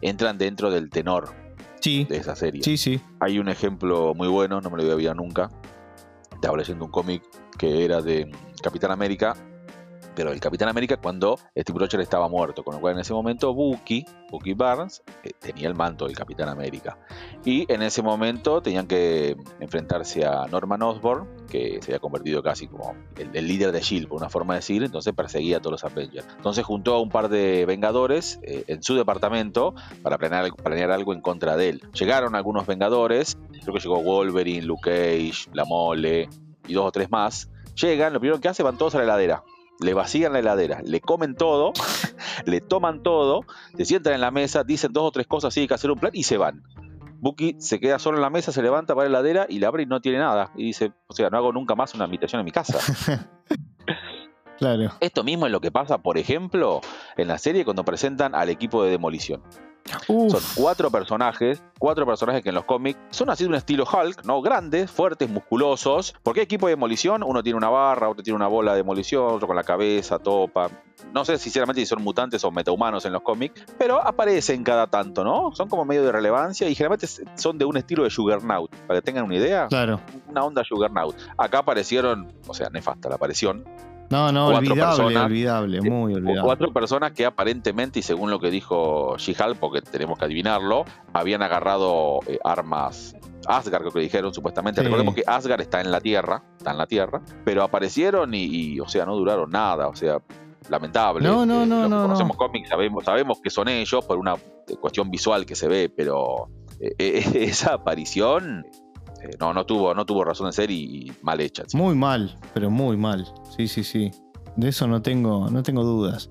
[0.00, 1.34] entran dentro del tenor
[1.80, 2.62] Sí, de esa serie.
[2.62, 3.00] sí, sí.
[3.20, 5.50] Hay un ejemplo muy bueno, no me lo había olvidado nunca.
[6.32, 7.22] Estaba leyendo un cómic
[7.58, 8.30] que era de
[8.62, 9.36] Capitán América,
[10.14, 13.54] pero el Capitán América cuando Steve Rogers estaba muerto, con lo cual en ese momento
[13.54, 16.98] Bucky, Bucky Barnes, eh, tenía el manto del Capitán América.
[17.44, 22.66] Y en ese momento tenían que enfrentarse a Norman Osborn, que se había convertido casi
[22.66, 25.84] como el, líder de S.H.I.E.L.D., por una forma de decir, entonces perseguía a todos los
[25.84, 26.26] Avengers.
[26.36, 31.12] Entonces juntó a un par de Vengadores eh, en su departamento para planear, planear algo
[31.12, 31.82] en contra de él.
[31.92, 36.28] Llegaron algunos Vengadores, creo que llegó Wolverine, Luke Cage, La Mole
[36.66, 37.50] y dos o tres más.
[37.74, 39.42] Llegan, lo primero que hacen van todos a la heladera.
[39.80, 41.72] Le vacían la heladera, le comen todo,
[42.46, 43.42] le toman todo,
[43.76, 45.98] se sientan en la mesa, dicen dos o tres cosas, así hay que hacer un
[45.98, 46.62] plan y se van.
[47.20, 49.82] Bucky se queda solo en la mesa, se levanta para la heladera y la abre
[49.82, 50.52] y no tiene nada.
[50.56, 52.78] Y dice, o sea, no hago nunca más una invitación en mi casa.
[54.58, 54.92] Claro.
[55.00, 56.82] Esto mismo es lo que pasa, por ejemplo,
[57.16, 59.42] en la serie cuando presentan al equipo de demolición.
[60.08, 63.84] Uf, Son cuatro personajes, cuatro personajes que en los cómics son así de un estilo
[63.84, 64.40] Hulk, ¿no?
[64.42, 66.14] Grandes, fuertes, musculosos.
[66.22, 69.34] Porque hay equipo de demolición, uno tiene una barra, otro tiene una bola de demolición,
[69.34, 70.70] otro con la cabeza, topa.
[71.14, 75.24] No sé sinceramente si son mutantes o metahumanos en los cómics, pero aparecen cada tanto,
[75.24, 75.50] ¿no?
[75.54, 77.06] Son como medio de relevancia y generalmente
[77.36, 78.70] son de un estilo de Juggernaut.
[78.86, 80.00] Para que tengan una idea, claro.
[80.28, 81.16] una onda Juggernaut.
[81.36, 83.64] Acá aparecieron, o sea, nefasta la aparición,
[84.10, 85.24] No, no, Cuatro olvidable, personas.
[85.26, 86.42] olvidable, muy olvidable.
[86.42, 91.42] Cuatro personas que aparentemente, y según lo que dijo She-Hulk, porque tenemos que adivinarlo, habían
[91.42, 93.14] agarrado eh, armas.
[93.46, 94.80] Asgard, creo que dijeron supuestamente.
[94.80, 94.84] Sí.
[94.84, 98.80] Recordemos que Asgard está en la Tierra, está en la Tierra, pero aparecieron y, y,
[98.80, 100.18] o sea, no duraron nada, o sea,
[100.68, 101.26] lamentable.
[101.26, 102.02] No, no, Eh, no, los que no, no.
[102.02, 105.88] Conocemos cómics, sabemos, sabemos que son ellos por una eh, cuestión visual que se ve,
[105.88, 106.48] pero
[106.80, 108.66] eh, esa aparición
[109.22, 111.64] eh, no, no tuvo, no tuvo razón de ser y, y mal hecha.
[111.74, 113.26] Muy mal, pero muy mal.
[113.56, 114.10] Sí, sí, sí.
[114.56, 116.30] De eso no tengo, no tengo dudas.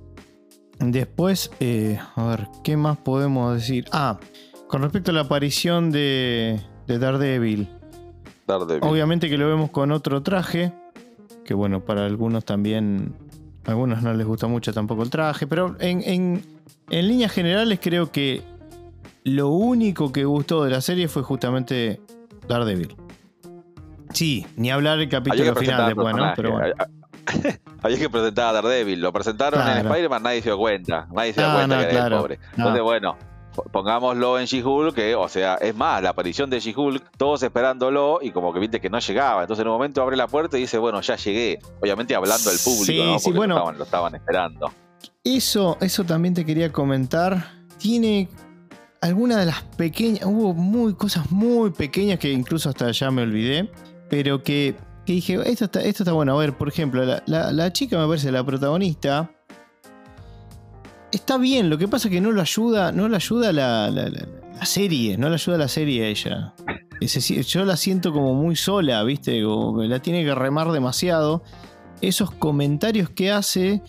[0.79, 3.85] Después, eh, a ver, ¿qué más podemos decir?
[3.91, 4.17] Ah,
[4.67, 7.67] con respecto a la aparición de, de Daredevil.
[8.47, 8.83] Daredevil.
[8.83, 10.71] Obviamente que lo vemos con otro traje.
[11.43, 13.13] Que bueno, para algunos también.
[13.65, 15.47] A algunos no les gusta mucho tampoco el traje.
[15.47, 16.45] Pero en, en,
[16.89, 18.41] en líneas generales creo que
[19.23, 21.99] lo único que gustó de la serie fue justamente
[22.49, 22.95] Daredevil.
[24.13, 26.33] Sí, ni hablar el capítulo final al después, ¿no?
[26.35, 26.73] Pero bueno.
[27.83, 28.99] Había que presentar a Daredevil.
[29.01, 29.89] Lo presentaron en Claro.
[29.89, 31.07] Spider-Man, nadie se dio cuenta.
[31.13, 32.17] Nadie se No, dio cuenta no, que era el claro.
[32.17, 32.37] pobre.
[32.37, 32.43] No.
[32.57, 33.17] Entonces, bueno,
[33.55, 38.17] po- pongámoslo en She-Hulk, que, o sea, es más, la aparición de She-Hulk, todos esperándolo
[38.21, 39.41] y como que viste que no llegaba.
[39.43, 41.59] Entonces, en un momento abre la puerta y dice, bueno, ya llegué.
[41.81, 43.19] Obviamente hablando del público, Sí, ¿no?
[43.19, 43.53] sí, Porque bueno.
[43.53, 44.71] lo, estaban, lo estaban esperando.
[45.23, 47.51] Eso, eso también te quería comentar.
[47.77, 48.27] Tiene
[49.01, 50.25] alguna de las pequeñas.
[50.25, 53.69] Hubo muy, cosas muy pequeñas que incluso hasta ya me olvidé.
[54.09, 54.75] Pero que,
[55.05, 56.35] dije, esto está, esto está bueno.
[56.35, 59.31] A ver, por ejemplo, la, la- chica me parece la protagonista.
[61.11, 64.11] Está bien, lo que pasa es que no lo ayuda, no le ayuda la, la-
[64.65, 66.53] serie, no le ayuda la serie a ella.
[67.01, 69.41] Ese sí- yo la siento como muy sola, ¿viste?
[69.41, 71.43] La tiene que remar demasiado.
[72.01, 73.81] Esos comentarios que hace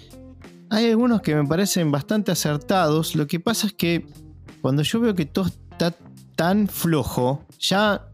[0.71, 3.17] hay algunos que me parecen bastante acertados.
[3.17, 4.07] Lo que pasa es que
[4.61, 5.95] cuando yo veo que todo está
[6.37, 8.07] tan flojo, ya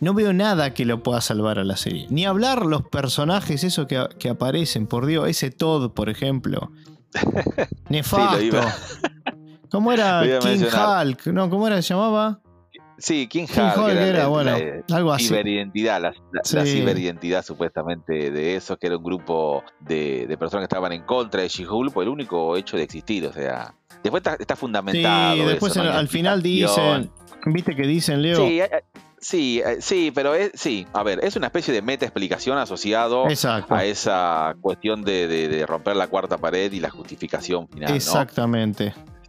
[0.00, 2.06] no veo nada que lo pueda salvar a la serie.
[2.10, 6.70] Ni hablar los personajes, esos que, que aparecen, por Dios, ese Todd, por ejemplo.
[7.88, 8.38] Nefasto.
[8.38, 8.50] Sí,
[9.70, 11.06] ¿Cómo era King mencionar.
[11.06, 11.26] Hulk?
[11.28, 11.80] No, ¿cómo era?
[11.82, 12.40] ¿Se llamaba?
[12.98, 14.50] Sí, King King Hulk, Hulk era, era, la- bueno,
[14.88, 15.26] la- algo así.
[15.28, 16.72] ciberidentidad, la, la- la Sí.
[16.72, 21.42] ciberidentidad supuestamente de esos, que era un grupo de, de personas que estaban en contra
[21.42, 25.46] de She-Hulk por el único hecho de existir, o sea, después está, está Sí, fundamentado.
[25.48, 25.90] después eso, ¿no?
[25.90, 27.10] al, Hay al final dicen,
[27.46, 28.36] ¿viste que dicen, Leo?
[28.36, 28.82] Sí, eh, eh,
[29.20, 33.28] sí, eh, sí, pero es, sí, a ver, es una especie de meta explicación asociado
[33.28, 33.74] Exacto.
[33.74, 37.96] a esa cuestión de, de- de romper la cuarta pared y la justificación final, ¿no?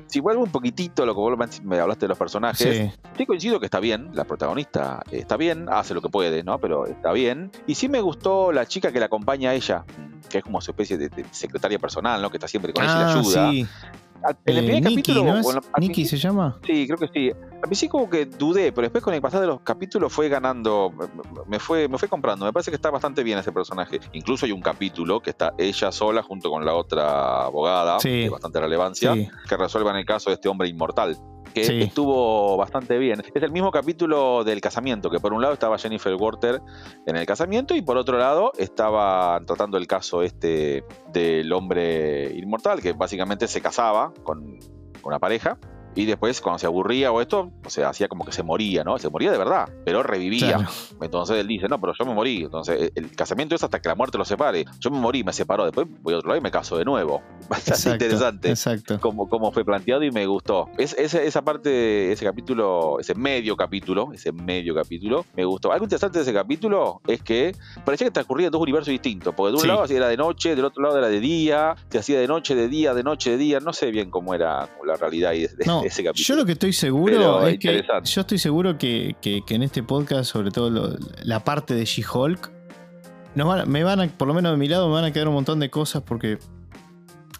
[0.07, 2.91] Si vuelvo un poquitito a lo que vos me hablaste de los personajes, Sí.
[3.17, 6.59] Sí, coincido que está bien, la protagonista está bien, hace lo que puede, ¿no?
[6.59, 7.51] Pero está bien.
[7.65, 9.83] Y sí me gustó la chica que la acompaña a ella,
[10.29, 12.29] que es como su especie de, de secretaria personal, ¿no?
[12.29, 13.51] Que está siempre con ella y la Ah, ayuda.
[13.51, 13.67] sí.
[14.23, 15.23] Al- En el Eh, primer Nikki, capítulo.
[15.23, 15.47] ¿no es?
[15.75, 16.59] principio- se llama.
[16.65, 17.31] Sí, creo que sí.
[17.55, 20.93] Al principio como que dudé, pero después con el pasar de los capítulos fue ganando,
[21.47, 22.45] me fue, me fue comprando.
[22.45, 23.99] Me parece que está bastante bien ese personaje.
[24.13, 28.21] Incluso hay un capítulo que está ella sola junto con la otra abogada, Sí.
[28.23, 29.27] de bastante relevancia, Sí.
[29.49, 31.17] que resuelvan el caso de este hombre inmortal.
[31.57, 31.81] Que Sí.
[31.81, 33.21] estuvo bastante bien.
[33.33, 36.61] Es el mismo capítulo del casamiento, que por un lado estaba Jennifer Walter
[37.05, 42.81] en el casamiento y por otro lado estaba tratando el caso este del hombre inmortal,
[42.81, 44.59] que básicamente se casaba con
[45.03, 45.57] una pareja
[45.97, 48.97] y después cuando se aburría o esto, o sea, hacía como que se moría, ¿no?
[48.99, 50.57] Se moría de verdad, pero revivía.
[50.57, 50.69] Claro.
[51.01, 52.43] Entonces él dice, no, pero yo me morí.
[52.43, 54.65] Entonces el casamiento es hasta que la muerte lo separe.
[54.79, 57.21] Yo me morí, me separó, después voy a otro lado y me caso de nuevo.
[57.49, 58.99] Bastante interesante Exacto.
[58.99, 60.69] cómo, cómo fue planteado y me gustó.
[60.77, 65.71] Es, esa parte, ese capítulo, ese medio capítulo, ese medio capítulo, me gustó.
[65.71, 69.49] Algo interesante de ese capítulo es que parecía que transcurría en dos universos distintos, porque
[69.51, 69.67] de un Sí.
[69.67, 72.67] lado era de noche, del otro lado era de día, se hacía de noche, de
[72.67, 75.83] día, de noche, de día, no sé bien cómo era la realidad de, de No,
[75.87, 76.25] ese capítulo.
[76.27, 79.63] yo lo que estoy seguro Pero es que yo estoy seguro que, que- que en
[79.63, 82.51] este podcast, sobre todo lo- la parte de She-Hulk,
[83.35, 85.59] me van a, por lo menos de mi lado, me van a quedar un montón
[85.59, 86.39] de cosas porque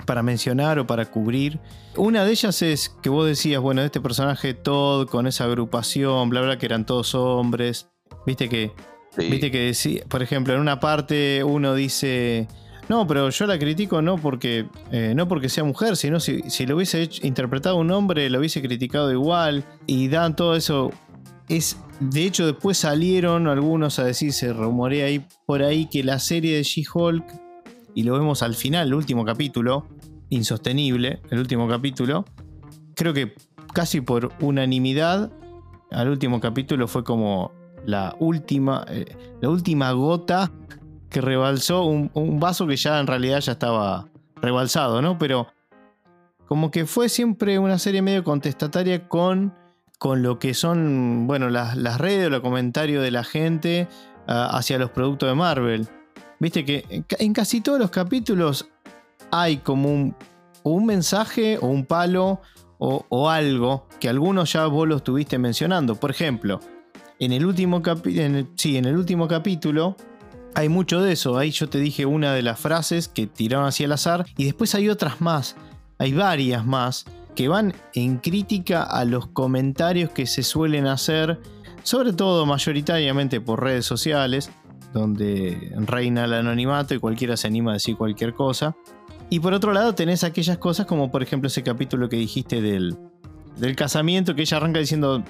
[0.06, 1.60] para mencionar o para cubrir.
[1.96, 6.42] Una de ellas es que vos decías, bueno, este personaje Todd con esa agrupación, bla
[6.42, 7.90] bla, que eran todos hombres.
[8.26, 8.72] Viste que
[9.18, 9.30] Sí.
[9.32, 12.48] Viste que por ejemplo, en una parte uno dice,
[12.90, 16.66] no, pero yo la critico no porque, eh, no porque sea mujer, sino si, si
[16.66, 19.66] lo hubiese hecho- interpretado un hombre, lo hubiese criticado igual.
[19.86, 20.92] Y dan todo eso.
[21.50, 26.20] Es, de hecho, después salieron algunos a decir, se rumorea ahí por ahí que la
[26.20, 27.26] serie de She-Hulk,
[27.96, 29.88] y lo vemos al final, el último capítulo,
[30.30, 32.26] insostenible, el último capítulo,
[32.96, 33.34] creo que
[33.74, 35.32] casi por unanimidad,
[35.92, 37.52] al último capítulo fue como
[37.86, 39.06] la última, eh,
[39.42, 40.52] la última gota
[41.10, 44.08] que rebalsó un, un, vaso que ya en realidad ya estaba
[44.42, 45.18] rebalsado, ¿no?
[45.18, 45.48] Pero
[46.48, 49.54] como que fue siempre una serie medio contestataria con,
[50.00, 53.88] con lo que son, bueno, las, las redes o los comentarios de la gente
[54.28, 55.88] uh, hacia los productos de Marvel.
[56.40, 58.70] Viste que en casi todos los capítulos
[59.32, 60.16] hay como un,
[60.64, 62.42] un mensaje o un palo
[62.80, 65.96] o, algo que algunos ya vos lo estuviste mencionando.
[65.96, 66.60] Por ejemplo,
[67.20, 69.96] en el último, en sí, en el último capítulo
[70.58, 71.38] hay mucho de eso.
[71.38, 74.74] Ahí yo te dije una de las frases que tiraron hacia el azar y después
[74.74, 75.56] hay otras más.
[76.00, 77.06] Hay varias más
[77.36, 81.40] que van en crítica a los comentarios que se suelen hacer,
[81.84, 84.50] sobre todo mayoritariamente por redes sociales,
[84.94, 88.76] donde reina el anonimato y cualquiera se anima a decir cualquier cosa.
[89.30, 92.98] Y por otro lado tenés aquellas cosas como por ejemplo ese capítulo que dijiste del,
[93.58, 95.24] del casamiento, que ella arranca diciendo,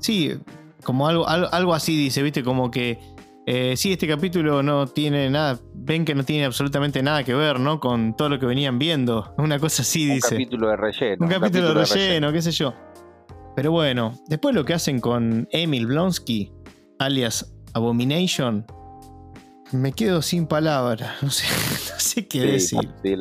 [0.00, 0.34] sí,
[0.82, 3.13] como algo, algo, algo así dice, viste, como que
[3.46, 7.60] eh, sí, este capítulo no tiene nada, ven que no tiene absolutamente nada que ver,
[7.60, 7.78] ¿no?
[7.78, 9.34] Con todo lo que venían viendo.
[9.38, 10.34] Una cosa así dice.
[10.34, 11.16] Un capítulo de relleno.
[11.18, 12.74] Un, un capítulo, capítulo, de relleno, relleno, qué sé yo.
[13.54, 16.52] Pero bueno, después lo que hacen con Emil Blonsky,
[16.98, 18.66] alias Abomination,
[19.72, 21.16] me quedo sin palabras.
[21.22, 21.46] No sé,
[21.92, 22.94] no sé qué sí, decir.
[23.02, 23.14] Sí.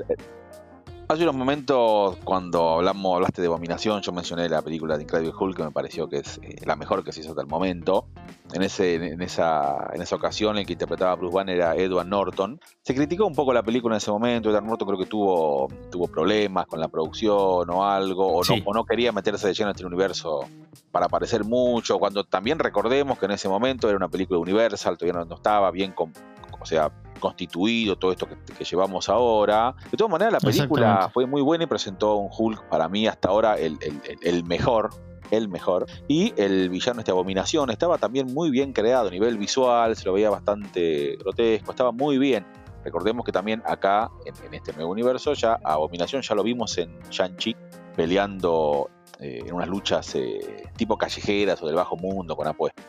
[1.08, 5.58] Hace unos momentos, cuando hablamos, hablaste de Abominación, yo mencioné la película de Incredible Hulk,
[5.58, 8.08] que me pareció que es eh, la mejor que se hizo hasta el momento.
[8.54, 12.08] En, ese, en, esa, en esa ocasión, el que interpretaba a Bruce Banner era Edward
[12.08, 12.60] Norton.
[12.82, 14.50] Se criticó un poco la película en ese momento.
[14.50, 18.58] Edward Norton creo que tuvo, tuvo problemas con la producción o algo, o, sí.
[18.58, 20.46] no, o no quería meterse de lleno en este universo
[20.92, 21.98] para aparecer mucho.
[21.98, 25.72] Cuando también recordemos que en ese momento era una película Universal, todavía no, no estaba
[25.72, 26.14] bien, con,
[26.60, 29.74] o sea, constituido todo esto que, que, llevamos ahora.
[29.90, 33.30] De todas maneras, la película fue muy buena y presentó un Hulk para mí hasta
[33.30, 34.90] ahora el, el, el mejor.
[35.34, 35.88] El mejor.
[36.08, 40.14] Y el villano, esta abominación, estaba también muy bien creado a nivel visual, se lo
[40.14, 42.46] veía bastante grotesco, estaba muy bien.
[42.84, 47.56] Recordemos que también acá, en, este nuevo universo, ya Abominación ya lo vimos en Shang-Chi
[47.96, 52.86] peleando eh, en unas luchas eh, tipo callejeras o del bajo mundo con apuestas.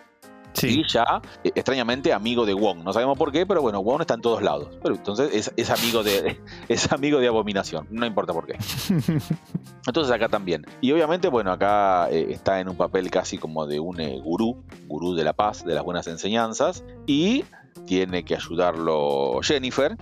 [0.55, 0.81] Sí.
[0.81, 2.85] Y ya, eh, extrañamente, amigo de Wong.
[2.85, 4.69] No sabemos por qué, pero bueno, Wong está en todos lados.
[4.83, 7.87] Pero entonces es, es amigo de es amigo de Abominación.
[7.91, 8.57] No importa por qué.
[9.87, 10.65] Entonces acá también.
[10.81, 14.65] Y obviamente, bueno, acá eh, está en un papel casi como de un eh, gurú,
[14.87, 16.85] gurú de la paz, de las buenas enseñanzas.
[17.07, 17.45] Y
[17.87, 19.97] tiene que ayudarlo Jennifer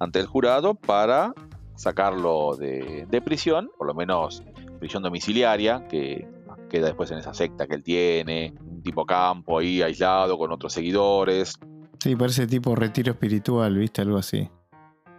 [0.00, 1.34] ante el jurado para
[1.76, 4.42] sacarlo de, de prisión, por lo menos
[4.80, 6.26] prisión domiciliaria, que
[6.68, 10.72] queda después en esa secta que él tiene, un tipo campo ahí aislado con otros
[10.72, 11.54] seguidores.
[12.00, 14.02] Sí, parece tipo retiro espiritual, ¿viste?
[14.02, 14.50] Algo así.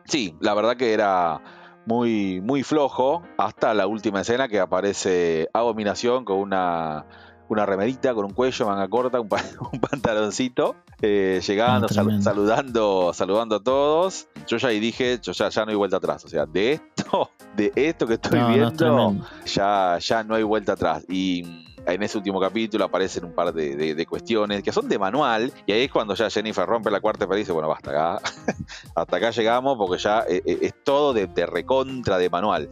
[0.04, 1.42] Sí, la verdad que era
[1.86, 7.06] muy, muy flojo hasta la última escena que aparece Abominación con una,
[7.48, 9.30] una remerita, con un cuello, manga corta, un,
[9.72, 14.28] un pantaloncito, eh, llegando, ah, sal, saludando, saludando a todos.
[14.46, 16.26] Yo ya ahí dije, yo ya, ya no hay vuelta atrás.
[16.26, 20.44] O sea, de esto, de esto que estoy no, viendo, no, ya, ya no hay
[20.44, 21.06] vuelta atrás.
[21.08, 24.98] Y en ese último capítulo aparecen un par de, de, de, cuestiones que son de
[24.98, 28.22] manual y ahí es cuando ya Jennifer rompe la cuarta y dice, bueno, basta acá,
[28.96, 32.70] hasta acá llegamos porque ya es, es todo de, de, recontra de manual.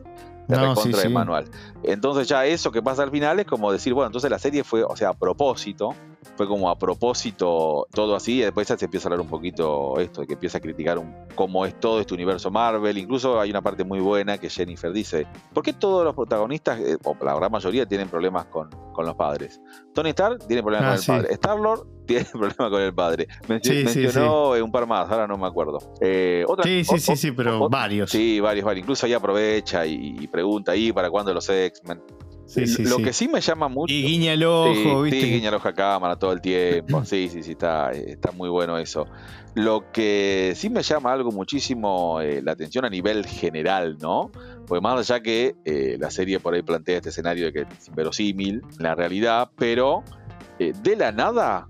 [0.47, 1.09] De no, recontra sí, de sí.
[1.09, 1.45] manual.
[1.83, 4.83] Entonces ya eso que pasa al final es como decir, bueno, entonces la serie fue,
[4.83, 5.95] o sea, a propósito,
[6.35, 10.21] fue como a propósito todo así, y después se empieza a hablar un poquito esto,
[10.21, 13.61] de que empieza a criticar un, cómo es todo este universo Marvel, incluso hay una
[13.61, 17.51] parte muy buena que Jennifer dice, ¿por qué todos los protagonistas, eh, o la gran
[17.51, 19.61] mayoría, tienen problemas con, con los padres?
[19.93, 23.63] Tony Stark tiene problemas ah, con el padre, Star-Lord tiene problemas con el padre, Men
[23.63, 25.79] sí, mencionó sí, un par más, ahora no me acuerdo.
[26.01, 28.11] Eh, otra, sí, sí, sí, sí, pero varios.
[28.11, 32.01] Sí, varios, varios, incluso ahí aprovecha y, y pregunta ahí para cuándo los X-Men.
[32.45, 33.03] Sí, sí, lo sí.
[33.03, 33.93] que sí me llama mucho.
[33.93, 35.21] Y guiña el ojo, sí, ¿viste?
[35.21, 37.03] Sí, guiña el ojo a cámara todo el tiempo.
[37.05, 39.07] Sí, sí, sí, está, está muy bueno eso.
[39.53, 44.31] Lo que sí me llama algo muchísimo eh, la atención a nivel general, ¿no?
[44.65, 47.87] Porque más allá que eh, la serie por ahí plantea este escenario de que es
[47.87, 50.03] inverosímil en la realidad, pero
[50.59, 51.67] eh, de la nada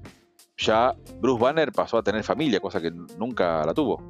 [0.57, 4.05] ya Bruce Banner pasó a tener familia, cosa que nunca la tuvo.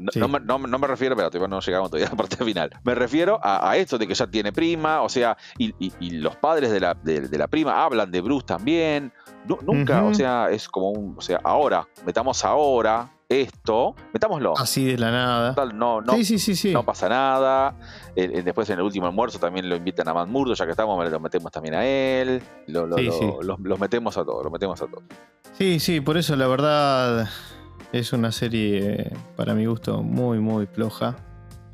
[0.00, 0.18] No, sí.
[0.18, 2.70] no, no, no, me refiero, pero todavía no llegamos todavía a la parte final.
[2.82, 6.10] Me refiero a, a esto de que ya tiene prima, o sea, y, y, y
[6.12, 9.12] los padres de la, de, de, la prima hablan de Bruce también.
[9.46, 10.10] Nunca, uh -huh.
[10.10, 14.54] o sea, es como un, o sea, ahora, metamos ahora esto, metámoslo.
[14.58, 15.54] Así de la nada.
[15.54, 17.76] Total, no, no, sí, sí, sí, no pasa nada.
[18.16, 21.20] Después en el último almuerzo también lo invitan a Matt Murdo, ya que estamos, lo
[21.20, 22.42] metemos también a él.
[22.66, 25.04] Lo, lo, lo, los, los metemos a todos, lo metemos a todos.
[25.52, 27.28] Sí, sí, por eso la verdad
[27.92, 31.16] es una serie, para mi gusto, muy, muy floja.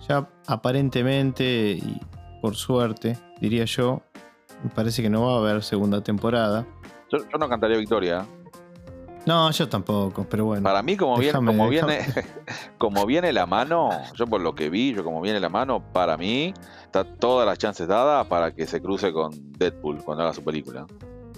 [0.09, 2.01] Ya aparentemente, y
[2.41, 4.03] por suerte, diría yo,
[4.63, 6.67] Me parece que no va a haber segunda temporada.
[7.11, 8.27] Yo, yo no cantaría victoria.
[9.27, 10.63] No, yo tampoco, pero bueno.
[10.63, 11.99] Para mí, como, viene, como, déjame.
[11.99, 12.25] viene,
[12.79, 16.17] como viene la mano, yo por lo que vi, yo como viene la mano, para
[16.17, 16.55] mí
[16.85, 20.87] está todas las chances dadas para que se cruce con Deadpool cuando haga su película.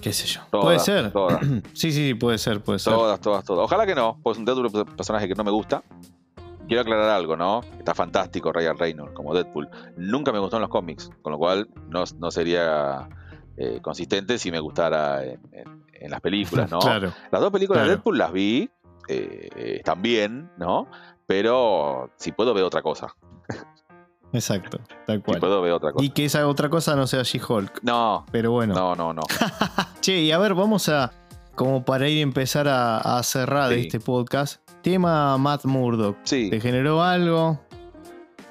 [0.00, 0.40] ¿Qué sé yo?
[0.50, 1.12] Todas, puede ser.
[1.12, 1.40] todas.
[1.72, 2.92] sí, sí, puede ser, puede ser.
[2.94, 3.64] Todas, todas, todas.
[3.64, 5.82] Ojalá que no, pues Deadpool es un personaje que no me gusta.
[6.66, 7.60] Quiero aclarar algo, ¿no?
[7.78, 9.68] Está fantástico Ryan Reynolds como Deadpool.
[9.96, 13.08] Nunca me gustó en los cómics, con lo cual no, no sería
[13.56, 16.78] eh, consistente si me gustara en, en- en las películas, ¿no?
[16.78, 17.12] Claro.
[17.32, 17.88] Las dos películas de.
[17.90, 18.70] Deadpool las vi,
[19.08, 20.86] eh, están bien, ¿no?
[21.26, 23.14] Pero si puedo ver otra cosa.
[24.32, 25.40] Exacto, tal cual.
[25.40, 26.04] puedo ver otra cosa.
[26.04, 27.80] Y que esa otra cosa no sea She-Hulk.
[27.82, 28.74] No, Pero bueno.
[28.74, 29.22] no, no, no.
[30.00, 31.12] Che, y a ver, vamos a,
[31.54, 33.80] como para ir a empezar a, a cerrar Sí.
[33.80, 34.60] este podcast.
[34.82, 36.16] Tema Matt Murdock.
[36.24, 36.50] Sí.
[36.50, 37.58] ¿Te generó algo?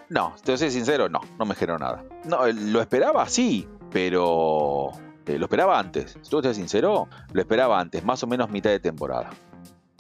[0.09, 2.03] No, te voy a ser sincero, no, no me generó nada.
[2.25, 4.91] No, lo esperaba sí, pero
[5.25, 6.17] eh, lo esperaba antes.
[6.21, 9.30] Si que ser sincero, lo esperaba antes, más o menos mitad de temporada.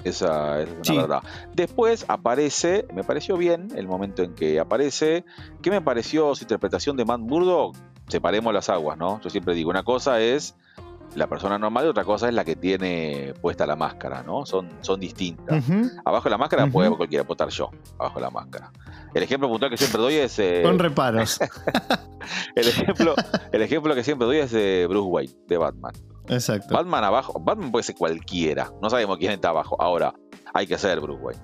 [0.07, 0.97] Esa es una Sí.
[0.97, 1.23] verdad.
[1.53, 5.25] Después aparece, me pareció bien el momento en que aparece.
[5.61, 7.75] ¿Qué me pareció su interpretación de Matt Murdock?
[8.07, 9.19] Separemos las aguas, ¿no?
[9.21, 10.55] Yo siempre digo, una cosa es
[11.17, 14.45] la persona normal y otra cosa es la que tiene puesta la máscara, ¿no?
[14.45, 15.63] Son, son distintas.
[16.05, 16.71] Abajo de la máscara Ujú.
[16.73, 18.71] puede cualquiera, estar yo, abajo de la máscara.
[19.13, 20.37] El ejemplo puntual que siempre doy es.
[20.39, 21.39] eh, Con reparos.
[22.55, 23.15] el, ejemplo,
[23.51, 25.93] el ejemplo que siempre doy es de Bruce Wayne, de Batman.
[26.29, 26.73] Exacto.
[26.73, 29.75] Batman abajo, Batman puede ser cualquiera, no sabemos quién está abajo.
[29.81, 30.13] Ahora,
[30.53, 31.41] hay que ser Bruce Wayne.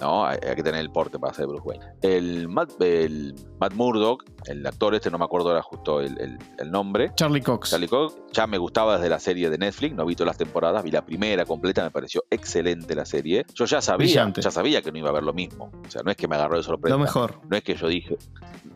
[0.00, 0.26] ¿No?
[0.26, 1.84] Hay, hay que tener el porte para ser Bruce Wayne.
[2.02, 6.38] El Matt, el Matt Murdock, el actor este, no me acuerdo ahora justo el, el-
[6.58, 7.12] el nombre.
[7.16, 7.70] Charlie Cox.
[7.70, 10.82] Charlie Cox, ya me gustaba desde la serie de Netflix, no vi todas las temporadas,
[10.84, 13.44] vi la primera completa, me pareció excelente la serie.
[13.54, 14.40] Yo ya sabía, Brillante.
[14.42, 15.70] ya sabía que no iba a ver lo mismo.
[15.86, 16.96] O sea, no es que me agarró de sorpresa.
[16.96, 17.40] Lo mejor.
[17.48, 18.16] No es que yo dije.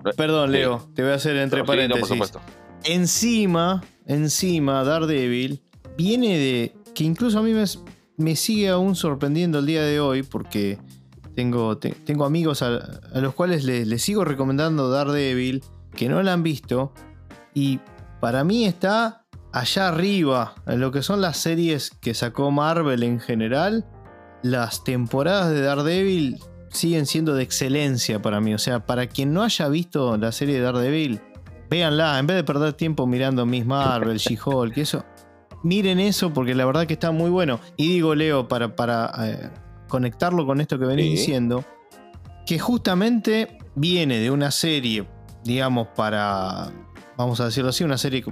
[0.05, 0.53] no- Perdón.
[0.53, 2.09] Leo, te voy a hacer entre Sí, no, por paréntesis.
[2.09, 2.41] supuesto.
[2.85, 5.61] encima, encima, Daredevil
[5.97, 6.75] viene de.
[6.95, 7.64] que incluso a mí me,
[8.16, 10.79] me sigue aún sorprendiendo el día de hoy, porque
[11.35, 12.76] tengo, te- tengo amigos a,
[13.14, 15.62] a los cuales les, les sigo recomendando Daredevil,
[15.95, 16.93] que no la han visto,
[17.55, 17.81] y
[18.20, 23.18] para mí está allá arriba, en lo que son las series que sacó Marvel en
[23.20, 23.85] general.
[24.43, 26.39] Las temporadas de Daredevil
[26.70, 28.55] siguen siendo de excelencia para mí.
[28.55, 31.20] O sea, para quien no haya visto la serie de Daredevil,
[31.68, 32.18] véanla.
[32.18, 35.05] En vez de perder tiempo mirando Miss Marvel, She-Hulk, eso,
[35.64, 37.59] miren eso porque la verdad que está muy bueno.
[37.76, 39.51] Y digo, Leo, para, para eh,
[39.91, 41.11] conectarlo con esto que venís Sí.
[41.11, 41.64] diciendo,
[42.47, 45.07] que justamente viene de una serie,
[45.45, 46.70] digamos, para,
[47.18, 48.24] vamos a decirlo así, una serie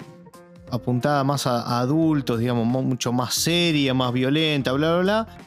[0.70, 5.38] apuntada más a, a adultos, digamos, mu- mucho más seria, más violenta, bla, bla, bla,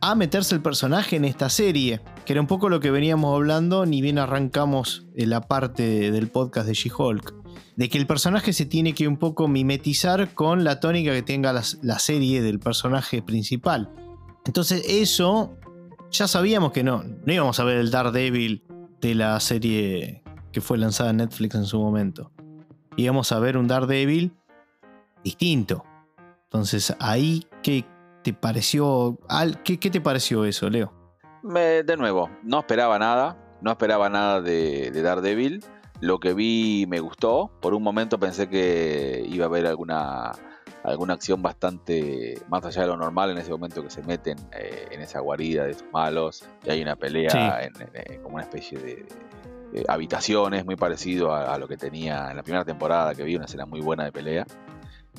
[0.00, 3.86] a meterse el personaje en esta serie, que era un poco lo que veníamos hablando,
[3.86, 7.34] ni bien arrancamos en la parte del podcast de She-Hulk,
[7.76, 11.52] de que el personaje se tiene que un poco mimetizar con la tónica que tenga
[11.52, 13.90] la, la serie del personaje principal.
[14.46, 15.56] Entonces eso,
[16.10, 18.64] ya sabíamos que no, no íbamos a ver el Daredevil
[19.00, 20.22] de la serie
[20.52, 22.30] que fue lanzada en Netflix en su momento.
[22.96, 24.32] Íbamos a ver un Daredevil
[25.22, 25.84] distinto.
[26.44, 27.84] Entonces, ahí, ¿qué
[28.22, 29.18] te pareció?
[29.64, 30.92] ¿Qué, te pareció eso, Leo?
[31.42, 35.64] De nuevo, no esperaba nada, no esperaba nada de, de Daredevil.
[36.00, 37.50] Lo que vi me gustó.
[37.60, 40.32] Por un momento pensé que iba a haber alguna,
[40.86, 44.86] alguna acción bastante más allá de lo normal en ese momento que se meten eh,
[44.90, 47.38] en esa guarida de estos malos y hay una pelea Sí.
[47.38, 49.06] en, en- en como una especie de,
[49.72, 53.36] de habitaciones muy parecido a, a lo que tenía en la primera temporada que vi
[53.36, 54.46] una escena muy buena de pelea.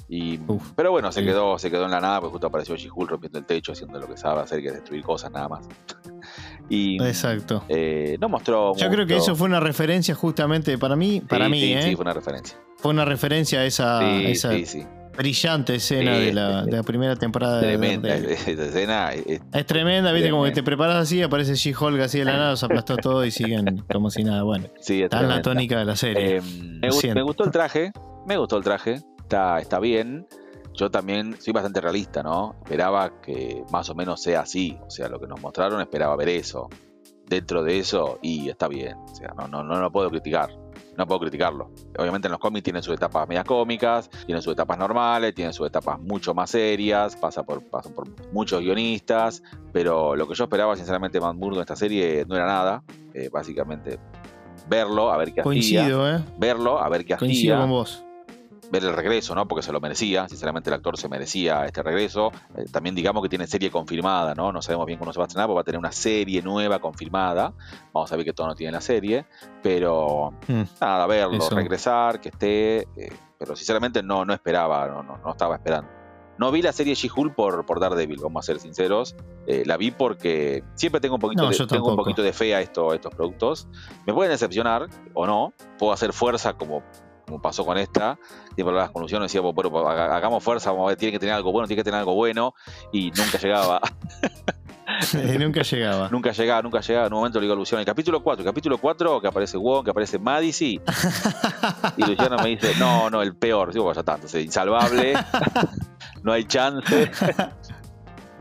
[0.09, 0.72] Y, Uf.
[0.76, 1.26] pero bueno, se Sí.
[1.26, 4.07] quedó, se quedó en la nada, porque justo apareció She-Hulk rompiendo el techo, haciendo lo
[4.07, 5.68] que sabe hacer, que es destruir cosas nada más.
[6.70, 7.63] y Exacto.
[7.68, 8.76] eh, no mostró.
[8.76, 9.24] Yo creo que mucho.
[9.32, 11.82] eso fue una referencia justamente para mí, para Sí, mí, sí, ¿eh?
[11.82, 12.57] sí, fue una referencia.
[12.78, 14.86] Fue una referencia a esa, sí, esa sí, sí.
[15.18, 18.26] Brillante escena Sí, de, la, de la primera temporada de Daredevil.
[18.47, 19.13] esa escena.
[19.13, 22.49] es- Es tremenda, viste, como que te preparas así, aparece She-Hulk así de la nada,
[22.51, 24.43] los aplastó todo y siguen como si nada.
[24.43, 26.38] Bueno, sí, es está en la tónica de la serie.
[26.38, 27.15] Eh, me, gu- Siento.
[27.15, 27.91] me gustó el traje,
[28.26, 30.28] me gustó el traje, está, está bien.
[30.74, 32.55] Yo también soy bastante realista, ¿no?
[32.63, 36.30] Esperaba que más o menos sea así, o sea, lo que nos mostraron esperaba ver
[36.30, 36.70] eso.
[37.28, 40.49] Dentro de eso, y está bien, o sea, no, no, no lo puedo criticar,
[40.98, 41.72] no puedo criticarlo.
[41.98, 45.68] Obviamente en los cómics tienen sus etapas medias cómicas, tienen sus etapas normales, tienen sus
[45.68, 50.76] etapas mucho más serias, pasa por, pasan por muchos guionistas, pero lo que yo esperaba
[50.76, 52.84] sinceramente de Matt Murdock en esta serie no era nada,
[53.14, 54.00] eh, básicamente
[54.68, 56.24] verlo, a ver qué hacía Coincido, ¿eh?
[56.38, 57.62] verlo, a ver qué Coincido hacía.
[57.62, 58.04] con vos.
[58.72, 59.47] Ver el regreso, ¿no?
[59.47, 62.32] Porque se lo merecía, sinceramente el actor se merecía este regreso.
[62.57, 64.51] Eh, también digamos que tiene serie confirmada, ¿no?
[64.51, 66.80] No sabemos bien cómo se va a estrenar, porque va a tener una serie nueva
[66.80, 67.53] confirmada.
[67.93, 69.26] Vamos a ver que todo no tiene la serie,
[69.63, 70.61] pero Mm.
[70.82, 71.55] nada, verlo, Eso.
[71.55, 75.89] regresar, que esté, eh, pero sinceramente no, no esperaba, no, no, no estaba esperando.
[76.39, 79.15] No vi la serie She-Hulk por, por Daredevil, vamos a ser sinceros.
[79.47, 82.53] Eh, la vi porque siempre tengo un poquito, No, de, tengo un poquito de fe
[82.53, 83.68] a, esto, a estos productos.
[84.05, 85.53] Me pueden decepcionar o no.
[85.80, 86.84] Puedo hacer fuerza como,
[87.28, 88.18] como pasó con esta.
[88.56, 91.20] Siempre hablaba con Luciano y decía, bueno, haga- hagamos fuerza, vamos a ver, tiene que
[91.20, 92.54] tener algo bueno, tiene que tener algo bueno.
[92.92, 93.82] Y nunca llegaba.
[95.38, 96.10] Nunca llegaba.
[96.12, 97.08] nunca llegaba, nunca llegaba.
[97.08, 99.58] En un momento le digo a Luciano, el capítulo 4, el capítulo 4, que aparece
[99.58, 100.82] Wong, que aparece Madison.
[101.98, 103.74] Y Luciano me dice, no, no, el peor.
[103.74, 105.14] Digo, ya tanto, es insalvable.
[106.24, 107.12] no hay chance.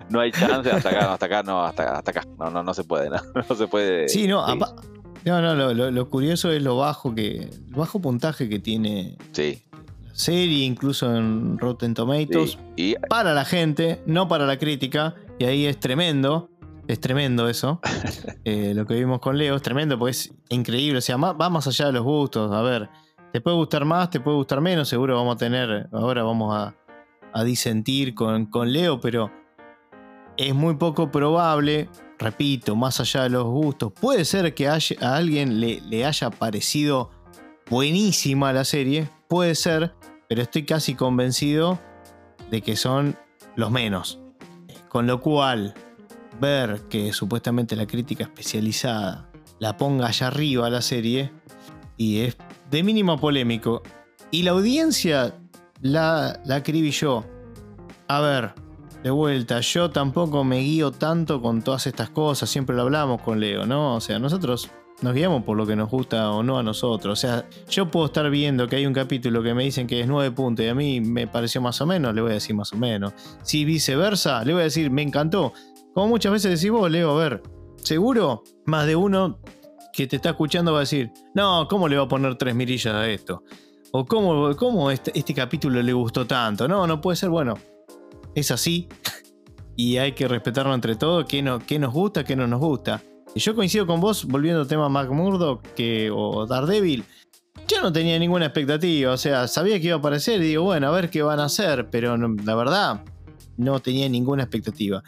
[0.09, 0.70] no hay chance.
[0.70, 2.22] Hasta acá, hasta acá, no, hasta, hasta acá.
[2.39, 3.16] No, no, no se puede, no,
[3.49, 4.09] no se puede.
[4.09, 4.59] Sí, no, sí,
[5.26, 7.42] no, no, lo, lo- lo curioso es lo bajo que.
[7.68, 9.62] El bajo puntaje que tiene sí,
[10.04, 12.58] la serie, incluso en Rotten Tomatoes, sí.
[12.76, 15.14] Y para la gente, no para la crítica.
[15.38, 16.48] Y ahí es tremendo.
[16.88, 17.80] Es tremendo eso.
[18.48, 20.98] Eh, lo que vimos con Leo es tremendo porque es increíble.
[20.98, 22.52] O sea, ma- va más allá de los gustos.
[22.52, 22.88] A ver,
[23.32, 24.88] te puede gustar más, te puede gustar menos.
[24.88, 25.88] Seguro vamos a tener.
[25.90, 26.76] Ahora vamos a,
[27.32, 29.32] a disentir con, con Leo, pero
[30.36, 31.88] es muy poco probable.
[32.18, 33.92] Repito, más allá de los gustos.
[33.92, 37.10] Puede ser que a alguien le, haya parecido
[37.68, 39.08] buenísima la serie.
[39.28, 39.94] Puede ser,
[40.28, 41.78] pero estoy casi convencido
[42.50, 43.16] de que son
[43.54, 44.18] los menos.
[44.88, 45.74] Con lo cual,
[46.40, 51.32] ver que supuestamente la crítica especializada la ponga allá arriba a la serie
[51.96, 52.36] y es
[52.70, 53.82] de mínimo polémico.
[54.30, 55.34] Y la audiencia
[55.80, 57.26] la, la acribilló.
[58.08, 58.54] A ver,
[59.07, 63.38] de vuelta, yo tampoco me guío tanto con todas estas cosas, siempre lo hablamos con
[63.38, 63.94] Leo, ¿no?
[63.94, 64.68] O sea, nosotros
[65.00, 67.12] nos guiamos por lo que nos gusta o no a nosotros.
[67.12, 70.09] O sea, yo puedo estar viendo que hay un capítulo que me dicen que es
[70.09, 72.72] 9 puntos y a mí me pareció más o menos, le voy a decir más
[72.72, 73.12] o menos.
[73.44, 75.52] Si viceversa, le voy a decir, me encantó.
[75.94, 77.42] Como muchas veces decís vos, Leo, a ver,
[77.76, 79.38] seguro más de uno
[79.92, 82.92] que te está escuchando va a decir, no, ¿cómo le va a poner tres mirillas
[82.92, 83.44] a esto?
[83.92, 86.66] O cómo, cómo este, este capítulo le gustó tanto.
[86.66, 87.54] No, no puede ser, bueno,
[88.37, 88.89] es así.
[89.74, 93.03] Y hay que respetarlo entre todos, qué, no, qué nos gusta, qué no nos gusta.
[93.34, 95.11] Y yo coincido con vos, volviendo al tema Mac
[95.74, 97.05] que, o Daredevil.
[97.68, 100.87] Yo no tenía ninguna expectativa, o sea, sabía que iba a aparecer y digo, bueno,
[100.87, 103.03] a ver qué van a hacer, pero la verdad,
[103.57, 105.03] no tenía ninguna expectativa.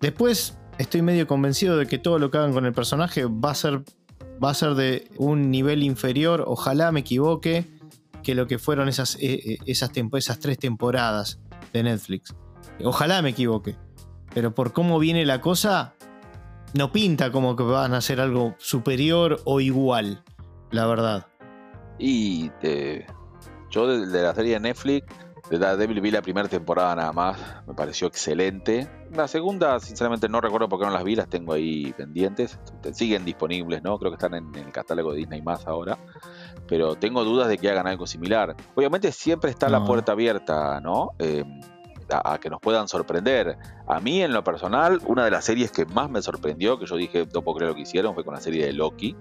[0.00, 3.54] Después, estoy medio convencido de que todo lo que hagan con el personaje va a
[3.54, 3.82] ser,
[4.42, 7.66] va a ser de un nivel inferior, ojalá me equivoque,
[8.22, 9.90] que lo que fueron esas, eh, eh, esas
[10.40, 11.40] tres temporadas
[11.72, 12.34] de Netflix.
[12.84, 13.76] Ojalá me equivoque.
[14.34, 15.94] Pero por cómo viene la cosa,
[16.74, 20.22] no pinta como que van a hacer algo superior o igual,
[20.70, 21.26] la verdad.
[21.98, 22.50] Y
[23.70, 25.06] yo de, de la serie de Netflix,
[25.50, 28.88] de Daredevil vi la primera temporada nada más, me pareció excelente.
[29.12, 32.58] La segunda, sinceramente no recuerdo por qué no las vi, las tengo ahí pendientes.
[32.92, 33.98] Siguen disponibles, ¿no?
[33.98, 35.98] Creo que están en, el catálogo de Disney más ahora.
[36.66, 38.56] Pero tengo dudas de que hagan algo similar.
[38.74, 41.10] Obviamente siempre está la puerta abierta, ¿no?
[41.20, 41.44] Eh,
[42.10, 43.56] a, a que nos puedan sorprender.
[43.86, 46.96] A mí, en lo personal, una de las series que más me sorprendió, que yo
[46.96, 49.16] dije, no puedo creer lo que hicieron, fue con la serie de Loki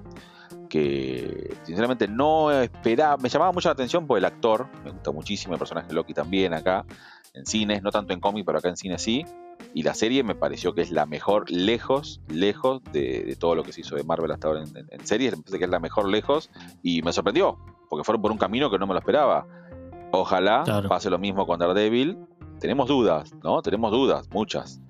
[0.70, 5.54] que sinceramente no esperaba, me llamaba mucho la atención por el actor, me gusta muchísimo
[5.54, 6.86] el personaje de Loki también acá,
[7.34, 9.26] en cines, no tanto en cómic, pero acá en cine sí,
[9.74, 13.64] y la serie me pareció que es la mejor lejos, lejos de, de todo lo
[13.64, 15.70] que se hizo de Marvel hasta ahora en, en- en series, me parece que es
[15.72, 16.50] la mejor lejos,
[16.82, 17.58] y me sorprendió,
[17.90, 19.46] porque fueron por un camino que no me lo esperaba.
[20.12, 20.88] Ojalá Claro.
[20.88, 22.18] pase lo mismo con Daredevil,
[22.60, 23.62] tenemos dudas, ¿no?
[23.62, 24.82] Tenemos dudas, muchas.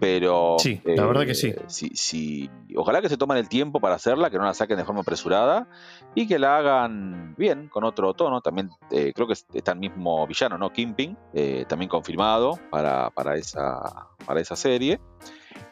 [0.00, 0.56] Pero.
[0.58, 1.54] Sí, la verdad que sí.
[1.66, 2.50] sí, sí.
[2.74, 5.68] Ojalá que se tomen el tiempo para hacerla, que no la saquen de forma apresurada
[6.14, 8.40] y que la hagan bien, con otro tono.
[8.40, 10.72] También eh, creo que está el mismo villano, ¿no?
[10.72, 15.00] Kimping, eh, también confirmado para, para, esa, para esa serie.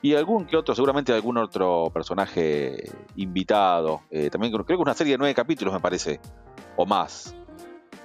[0.03, 4.03] Y algún que otro, seguramente algún otro personaje invitado.
[4.11, 6.21] Eh, también creo que una serie de nueve capítulos, me parece,
[6.77, 7.35] o más.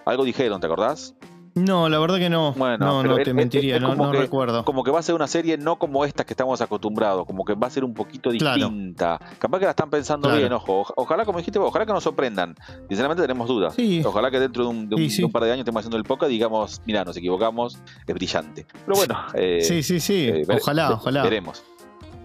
[0.05, 1.15] Algo dijeron, ¿te acordás?
[1.55, 2.53] No, la verdad que no.
[2.53, 4.65] Bueno, no, te es- mentiría, es no, como no que- recuerdo.
[4.65, 7.53] como que va a ser una serie no como estas que estamos acostumbrados, como que
[7.53, 8.55] va a ser un poquito Claro.
[8.69, 9.19] distinta.
[9.37, 10.39] Capaz que la están pensando Claro.
[10.39, 10.81] bien, ojo.
[10.83, 12.55] Oj- Ojalá, como dijiste, vos, ojalá que nos sorprendan.
[12.89, 13.75] Sinceramente tenemos dudas.
[13.75, 14.01] Sí.
[14.03, 15.17] Ojalá que dentro de un, de un- Sí, sí.
[15.19, 17.77] de un par de años estemos haciendo el podcast y digamos, mira, nos equivocamos,
[18.07, 18.65] es brillante.
[18.85, 20.29] Pero bueno, eh, Sí, sí, sí.
[20.29, 21.23] eh, ojalá, ve- ojalá.
[21.23, 21.63] Veremos.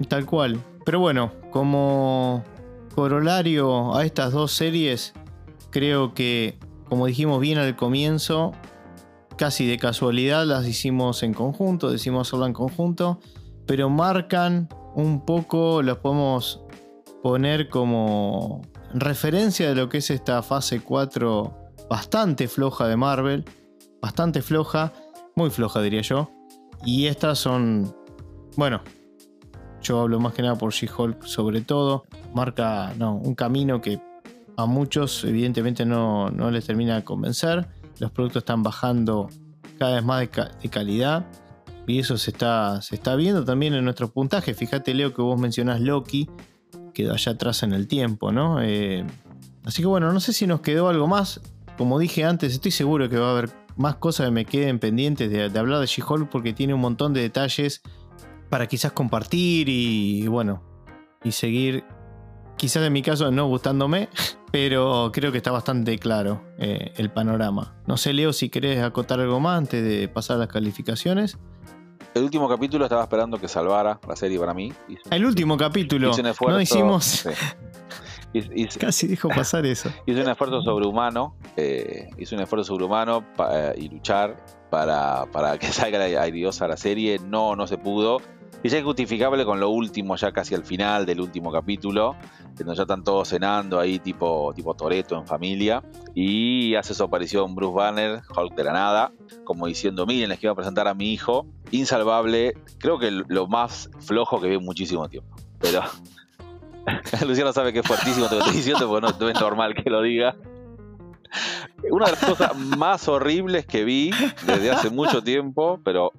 [0.08, 0.58] Tal cual.
[0.86, 2.42] Pero bueno, como
[2.94, 5.12] corolario a estas dos series,
[5.70, 8.52] creo que, como dijimos bien al comienzo,
[9.38, 13.20] casi de casualidad las hicimos en conjunto, decimos hacerlo en conjunto,
[13.66, 16.60] pero marcan un poco, los podemos
[17.22, 18.62] poner como
[18.92, 21.54] referencia de lo que es esta fase 4
[21.88, 23.44] bastante floja de Marvel.
[24.02, 24.92] bastante floja,
[25.34, 26.30] muy floja diría yo.
[26.84, 27.94] Y estas son,
[28.56, 28.82] bueno,
[29.82, 32.04] yo hablo más que nada por She-Hulk sobre todo,
[32.34, 34.00] marca no, un camino que
[34.56, 37.68] a muchos evidentemente no, no les termina de convencer.
[38.00, 39.28] Los productos están bajando
[39.78, 41.26] cada vez más de, calidad.
[41.86, 44.56] Y eso se está, viendo también en nuestros puntajes.
[44.56, 46.28] Fíjate, Leo, que vos mencionás Loki,
[46.92, 48.60] quedó allá atrás en el tiempo, ¿no?
[48.60, 49.06] Eh,
[49.64, 51.40] así que bueno, no sé si nos quedó algo más.
[51.78, 55.30] Como dije antes, estoy seguro que va a haber más cosas que me queden pendientes
[55.30, 57.80] de, hablar de She-Hulk porque tiene un montón de detalles
[58.50, 60.62] para quizás compartir y, bueno,
[61.22, 61.84] y seguir,
[62.58, 64.10] quizás en mi caso no gustándome,
[64.52, 67.74] pero creo que está bastante claro eh, el panorama.
[67.86, 71.38] No sé, Leo, si querés acotar algo más antes de pasar a las calificaciones.
[72.14, 74.72] El último capítulo estaba esperando que salvara la serie para mí.
[75.10, 76.12] el último capítulo.
[76.48, 77.26] no hicimos.
[78.78, 79.90] Casi dijo pasar eso.
[80.06, 81.36] hizo un esfuerzo sobrehumano.
[81.56, 84.36] Eh, hizo un esfuerzo sobrehumano eh, y luchar
[84.70, 87.18] para, para que salga airiosa la serie.
[87.24, 88.20] No, no se pudo.
[88.62, 92.16] Y ya es justificable con lo último, ya casi al final del último capítulo,
[92.56, 95.84] donde ya están todos cenando ahí, tipo, tipo Toreto en familia.
[96.14, 99.12] Y hace su aparición Bruce Banner, Hulk de la nada,
[99.44, 101.46] como diciendo: Miren, les quiero presentar a mi hijo.
[101.70, 105.36] Insalvable, creo que lo más flojo que vi en muchísimo tiempo.
[105.60, 105.82] Pero
[107.26, 109.88] Luciano sabe que es fuertísimo lo que estoy diciendo, porque no, no es normal que
[109.88, 110.34] lo diga.
[111.90, 114.10] Una de las cosas más horribles que vi
[114.46, 116.12] desde hace mucho tiempo, pero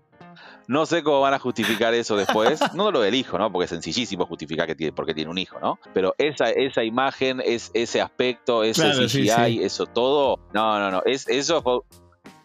[0.69, 2.59] no sé cómo van a justificar eso después.
[2.75, 3.51] No lo del hijo, ¿no?
[3.51, 5.79] Porque es sencillísimo justificar que tiene, porque tiene un hijo, ¿no?
[5.95, 10.39] Pero esa, esa imagen, es, ese aspecto, ese CGI, eso todo.
[10.53, 11.01] No, no, no.
[11.05, 11.79] Es, eso fue.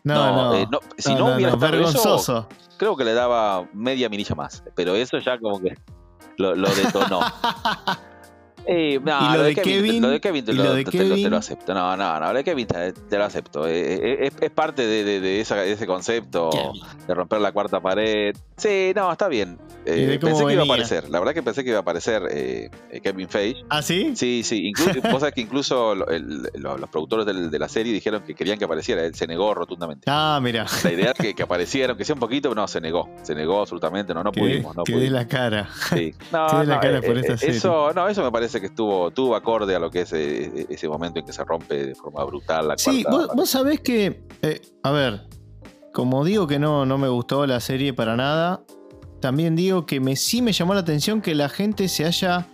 [0.05, 0.55] No, no.
[0.55, 2.49] Eh, si no, hubiera estado eso,
[2.79, 4.65] creo que le daba media minilla más.
[4.75, 5.77] Pero eso ya como que
[6.39, 7.21] lo, lo detonó.
[8.67, 11.75] Eh, no, ¿Y lo, de Kevin, lo de Kevin, te, lo, te, lo, acepto.
[11.75, 13.67] No, no, no, lo de Kevin te, lo acepto.
[13.67, 16.51] Eh, eh, es, es, parte de, de, de, esa, de ese concepto
[17.07, 18.35] de romper la cuarta pared.
[18.57, 19.59] Sí, no, está bien.
[19.87, 21.11] Eh, pensé que iba a aparecer.
[21.11, 22.71] La verdad que pensé que iba a aparecer eh,
[23.03, 23.65] Kevin Feige.
[23.69, 24.13] ¿Ah, sí?
[24.15, 24.69] Sí, sí.
[24.69, 29.05] Incluso, vos sabés que incluso los productores de la serie dijeron que querían que apareciera.
[29.05, 30.05] Él se negó rotundamente.
[30.07, 30.67] Ah, mira.
[30.85, 33.11] La idea es que, que apareciera, aunque sea un poquito, pero no, se negó.
[33.23, 34.15] Se negó absolutamente.
[34.15, 34.75] No, no pudimos.
[34.77, 35.11] No pudimos.
[35.11, 35.69] la cara.
[35.91, 36.15] Sí.
[36.33, 37.57] No, no, la cara por esta serie.
[37.57, 40.89] Eso, no, eso me parece que estuvo, tuvo acorde a lo que es eh, ese
[40.89, 44.23] momento en que se rompe de forma brutal la Sí, vos, vos, sabés que.
[44.83, 45.21] a ver.
[45.95, 48.65] Como digo que no, no me gustó la serie para nada,
[49.21, 52.49] también digo que me, sí me llamó la atención que la gente se haya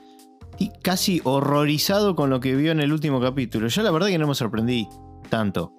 [0.83, 3.69] casi horrorizado con lo que vio en el último capítulo.
[3.69, 4.87] Yo la verdad que no me sorprendí
[5.31, 5.73] tanto.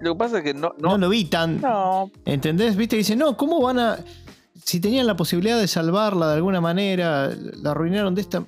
[0.00, 1.60] Lo que pasa es que no, no, lo vi tan.
[1.60, 2.10] No.
[2.24, 2.74] ¿Entendés?
[2.74, 3.98] Viste, dice, no, ¿cómo van a.
[4.64, 7.30] Si tenían la posibilidad de salvarla de alguna manera,
[7.62, 8.46] la arruinaron de esta.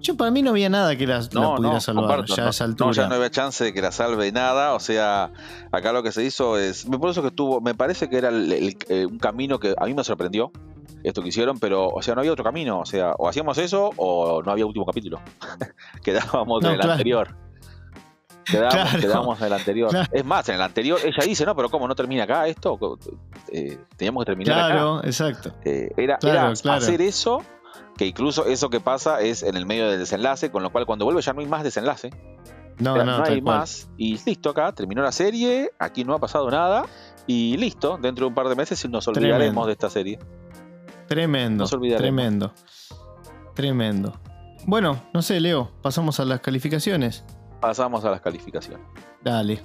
[0.00, 2.88] Yo para mí no había nada que la, pudiera salvar ya a esa altura.
[2.88, 4.74] No, ya no había chance de que la salve nada.
[4.74, 5.30] O sea,
[5.70, 6.84] acá lo que se hizo es.
[6.84, 7.60] Por eso que estuvo.
[7.60, 10.52] Me parece que era eh, un camino que a mí me sorprendió.
[11.02, 12.80] Esto que hicieron, pero, o sea, no había otro camino.
[12.80, 15.20] O sea, o hacíamos eso o no había último capítulo.
[16.02, 17.36] quedábamos en el anterior.
[18.44, 19.90] Quedábamos, en el anterior.
[20.10, 22.98] Es más, en el anterior ella dice, no, pero ¿cómo no termina acá esto?
[23.52, 24.72] Eh, teníamos que terminar acá.
[24.72, 25.54] Claro, exacto.
[25.64, 27.42] Eh, era, era hacer eso
[28.00, 31.04] que incluso eso que pasa es en el medio del desenlace, con lo cual cuando
[31.04, 32.08] vuelve ya no hay más desenlace.
[32.78, 33.90] No, no, no hay más.
[33.98, 36.86] Y listo, acá terminó la serie, aquí no ha pasado nada,
[37.26, 40.18] y listo, dentro de un par de meses nos olvidaremos de esta serie.
[41.08, 42.54] Tremendo, tremendo,
[43.54, 44.18] tremendo.
[44.64, 47.22] Bueno, no sé, Leo, pasamos a las calificaciones.
[47.60, 48.86] Pasamos a las calificaciones.
[49.22, 49.60] Dale.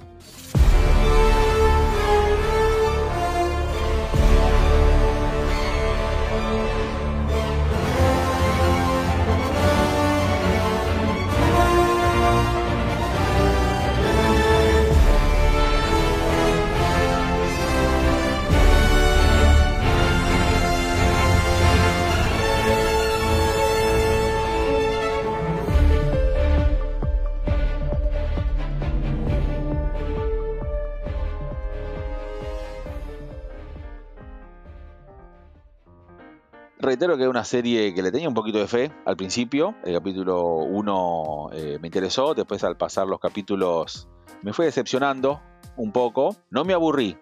[36.96, 39.74] Reitero que es una serie que le tenía un poquito de fe al principio.
[39.84, 44.08] El capítulo 1 eh, me interesó, después al pasar los capítulos
[44.40, 45.42] me fue decepcionando
[45.76, 46.34] un poco.
[46.48, 47.18] No me aburrí,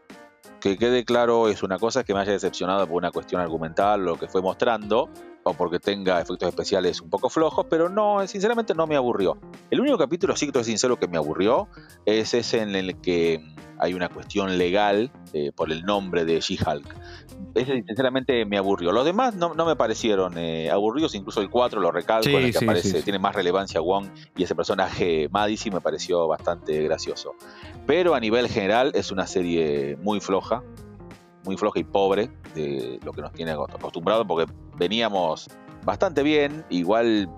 [0.65, 4.19] que quede claro, es una cosa que me haya decepcionado por una cuestión argumental, lo
[4.19, 5.11] que fue mostrando,
[5.43, 9.37] o porque tenga efectos especiales un poco flojos, pero no, sinceramente no me aburrió.
[9.71, 11.69] El único capítulo, sí que estoy sincero, que me aburrió
[12.07, 13.45] es ese en el que
[13.79, 16.97] hay una cuestión legal eh, por el nombre de She-Hulk.
[17.55, 18.91] Ese sinceramente me aburrió.
[18.91, 22.65] Los demás no, me parecieron eh, aburridos, incluso el 4 lo recalco, en el que
[22.65, 27.35] aparece, tiene más relevancia Wong y ese personaje Madison me pareció bastante gracioso.
[27.87, 30.63] Pero a nivel general es una serie muy floja,
[31.45, 35.49] muy floja y pobre de lo que nos tiene acostumbrado, porque veníamos
[35.85, 37.29] bastante bien, igual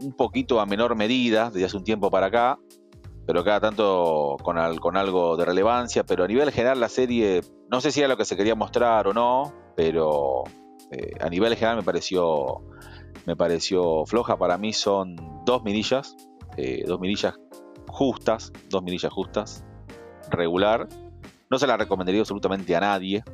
[0.00, 2.58] un poquito a menor medida desde hace un tiempo para acá,
[3.26, 7.40] pero cada tanto con, con algo de relevancia, pero a nivel general la serie,
[7.70, 10.44] no sé si era lo que se quería mostrar o no, pero
[10.92, 12.62] eh, a nivel general me pareció,
[13.26, 14.36] me pareció floja.
[14.36, 16.16] Para mí son dos mirillas,
[16.56, 17.34] eh, dos mirillas
[17.96, 19.64] justas, dos mirillas justas,
[20.30, 20.86] regular.
[21.48, 23.24] No se la recomendaría absolutamente a nadie,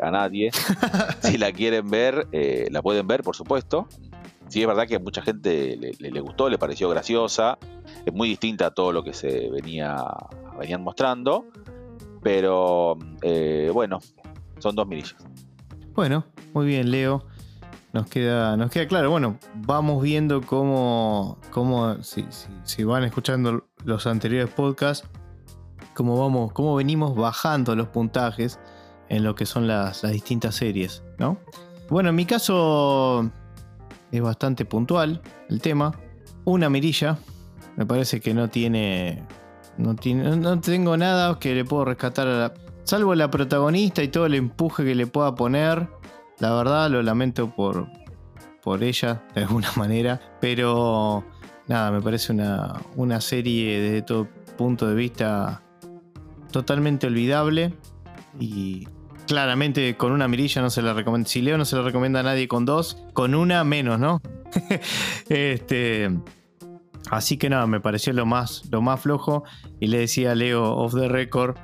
[0.00, 0.50] a nadie.
[1.20, 3.88] si la quieren ver, eh, la pueden ver, por supuesto.
[4.46, 7.58] Sí, es verdad que a mucha gente le, gustó, le pareció graciosa.
[8.06, 10.04] Es muy distinta a todo lo que se venía
[10.56, 11.46] venían mostrando.
[12.22, 13.98] Pero eh, bueno,
[14.58, 15.16] son dos mirillas.
[15.94, 17.24] Bueno, muy bien, Leo.
[17.92, 19.10] Nos queda, nos queda claro.
[19.10, 22.24] Bueno, vamos viendo cómo, cómo si,
[22.62, 25.08] si, van escuchando los anteriores podcasts,
[25.94, 28.58] cómo vamos, cómo venimos bajando los puntajes
[29.08, 31.38] en lo que son las, distintas series, ¿no?
[31.90, 33.30] Bueno, en mi caso
[34.10, 35.92] es bastante puntual el tema.
[36.44, 37.18] Una mirilla.
[37.76, 39.22] Me parece que no tiene.
[39.76, 42.54] No, tiene, no tengo nada que le puedo rescatar a la.
[42.84, 45.88] Salvo la protagonista y todo el empuje que le pueda poner.
[46.38, 47.86] La verdad lo lamento por,
[48.62, 50.20] por ella, de alguna manera.
[50.40, 51.24] Pero
[51.68, 55.62] nada, me parece una, una serie desde todo punto de vista
[56.50, 57.74] totalmente olvidable.
[58.38, 58.86] Y
[59.26, 61.28] claramente con una mirilla no se la recomienda.
[61.28, 64.20] Si Leo no se la recomienda a nadie con dos, con una menos, ¿no?
[65.28, 66.10] este.
[67.10, 69.44] Así que nada, me pareció lo más, lo más flojo.
[69.80, 71.56] Y le decía a Leo off the record.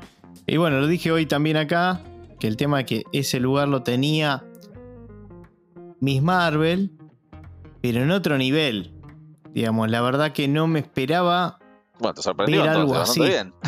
[0.47, 2.01] Y bueno, lo dije hoy también acá.
[2.41, 4.45] Que el tema que ese lugar lo tenía
[6.01, 6.93] Miss Marvel.
[7.81, 8.98] Pero en otro nivel.
[9.53, 11.59] Digamos, la verdad que no me esperaba.
[11.99, 13.21] Bueno, te sorprendió algo así.
[13.21, 13.53] Bien.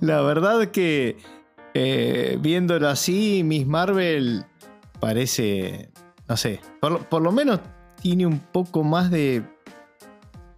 [0.00, 1.18] La verdad que
[1.74, 4.44] eh, viéndolo así, Miss Marvel
[4.98, 5.90] parece,
[6.28, 7.60] no sé, por, lo menos
[8.00, 9.42] tiene un poco más de...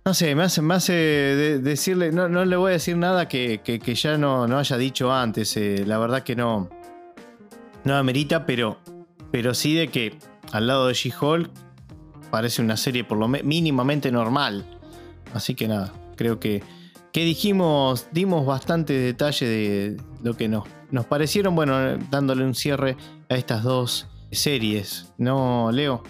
[0.05, 0.93] No sé, me hace, me hace
[1.63, 3.61] decirle, no, no, le voy a decir nada que,
[3.95, 6.69] ya no, no, haya dicho antes, eh, la verdad que no,
[7.85, 8.79] no amerita, pero,
[9.31, 10.19] pero sí de que
[10.53, 11.51] al lado de She-Hulk
[12.31, 14.65] parece una serie por lo mínimamente normal.
[15.35, 16.63] Así que nada, creo que
[17.13, 22.97] que dijimos, dimos bastante detalle de lo que nos, nos parecieron, bueno, dándole un cierre
[23.29, 26.03] a estas dos series, ¿no, Leo?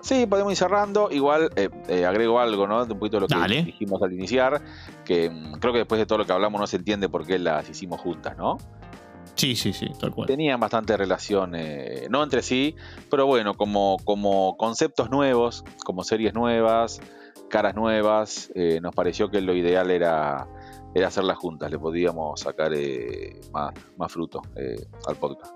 [0.00, 1.10] Sí, podemos ir cerrando.
[1.10, 2.86] Igual eh, eh, agrego algo, ¿no?
[2.86, 4.62] De un poquito de lo que dijimos al iniciar,
[5.04, 7.38] que mm, creo que después de todo lo que hablamos no se entiende por qué
[7.38, 8.56] las hicimos juntas, ¿no?
[9.36, 10.26] Sí, sí, sí, tal cual.
[10.26, 12.74] Tenían bastante relación, eh, no entre sí,
[13.10, 17.00] pero bueno, como, como conceptos nuevos, como series nuevas,
[17.48, 20.48] caras nuevas, eh, nos pareció que lo ideal era,
[20.94, 24.76] era hacerlas juntas, le podíamos sacar eh, más, más, fruto eh,
[25.06, 25.54] al podcast.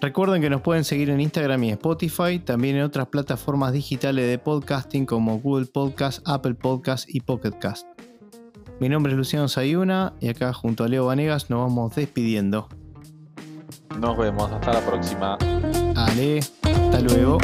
[0.00, 4.38] Recuerden que nos pueden seguir en Instagram y Spotify, también en otras plataformas digitales de
[4.38, 7.89] podcasting como Google Podcast, Apple Podcast y Pocket Cast.
[8.80, 12.66] Mi nombre es Luciano Sayuna y acá junto a Leo Vanegas nos vamos despidiendo.
[13.98, 15.36] Nos vemos, hasta la próxima.
[15.94, 17.36] Ale, hasta luego.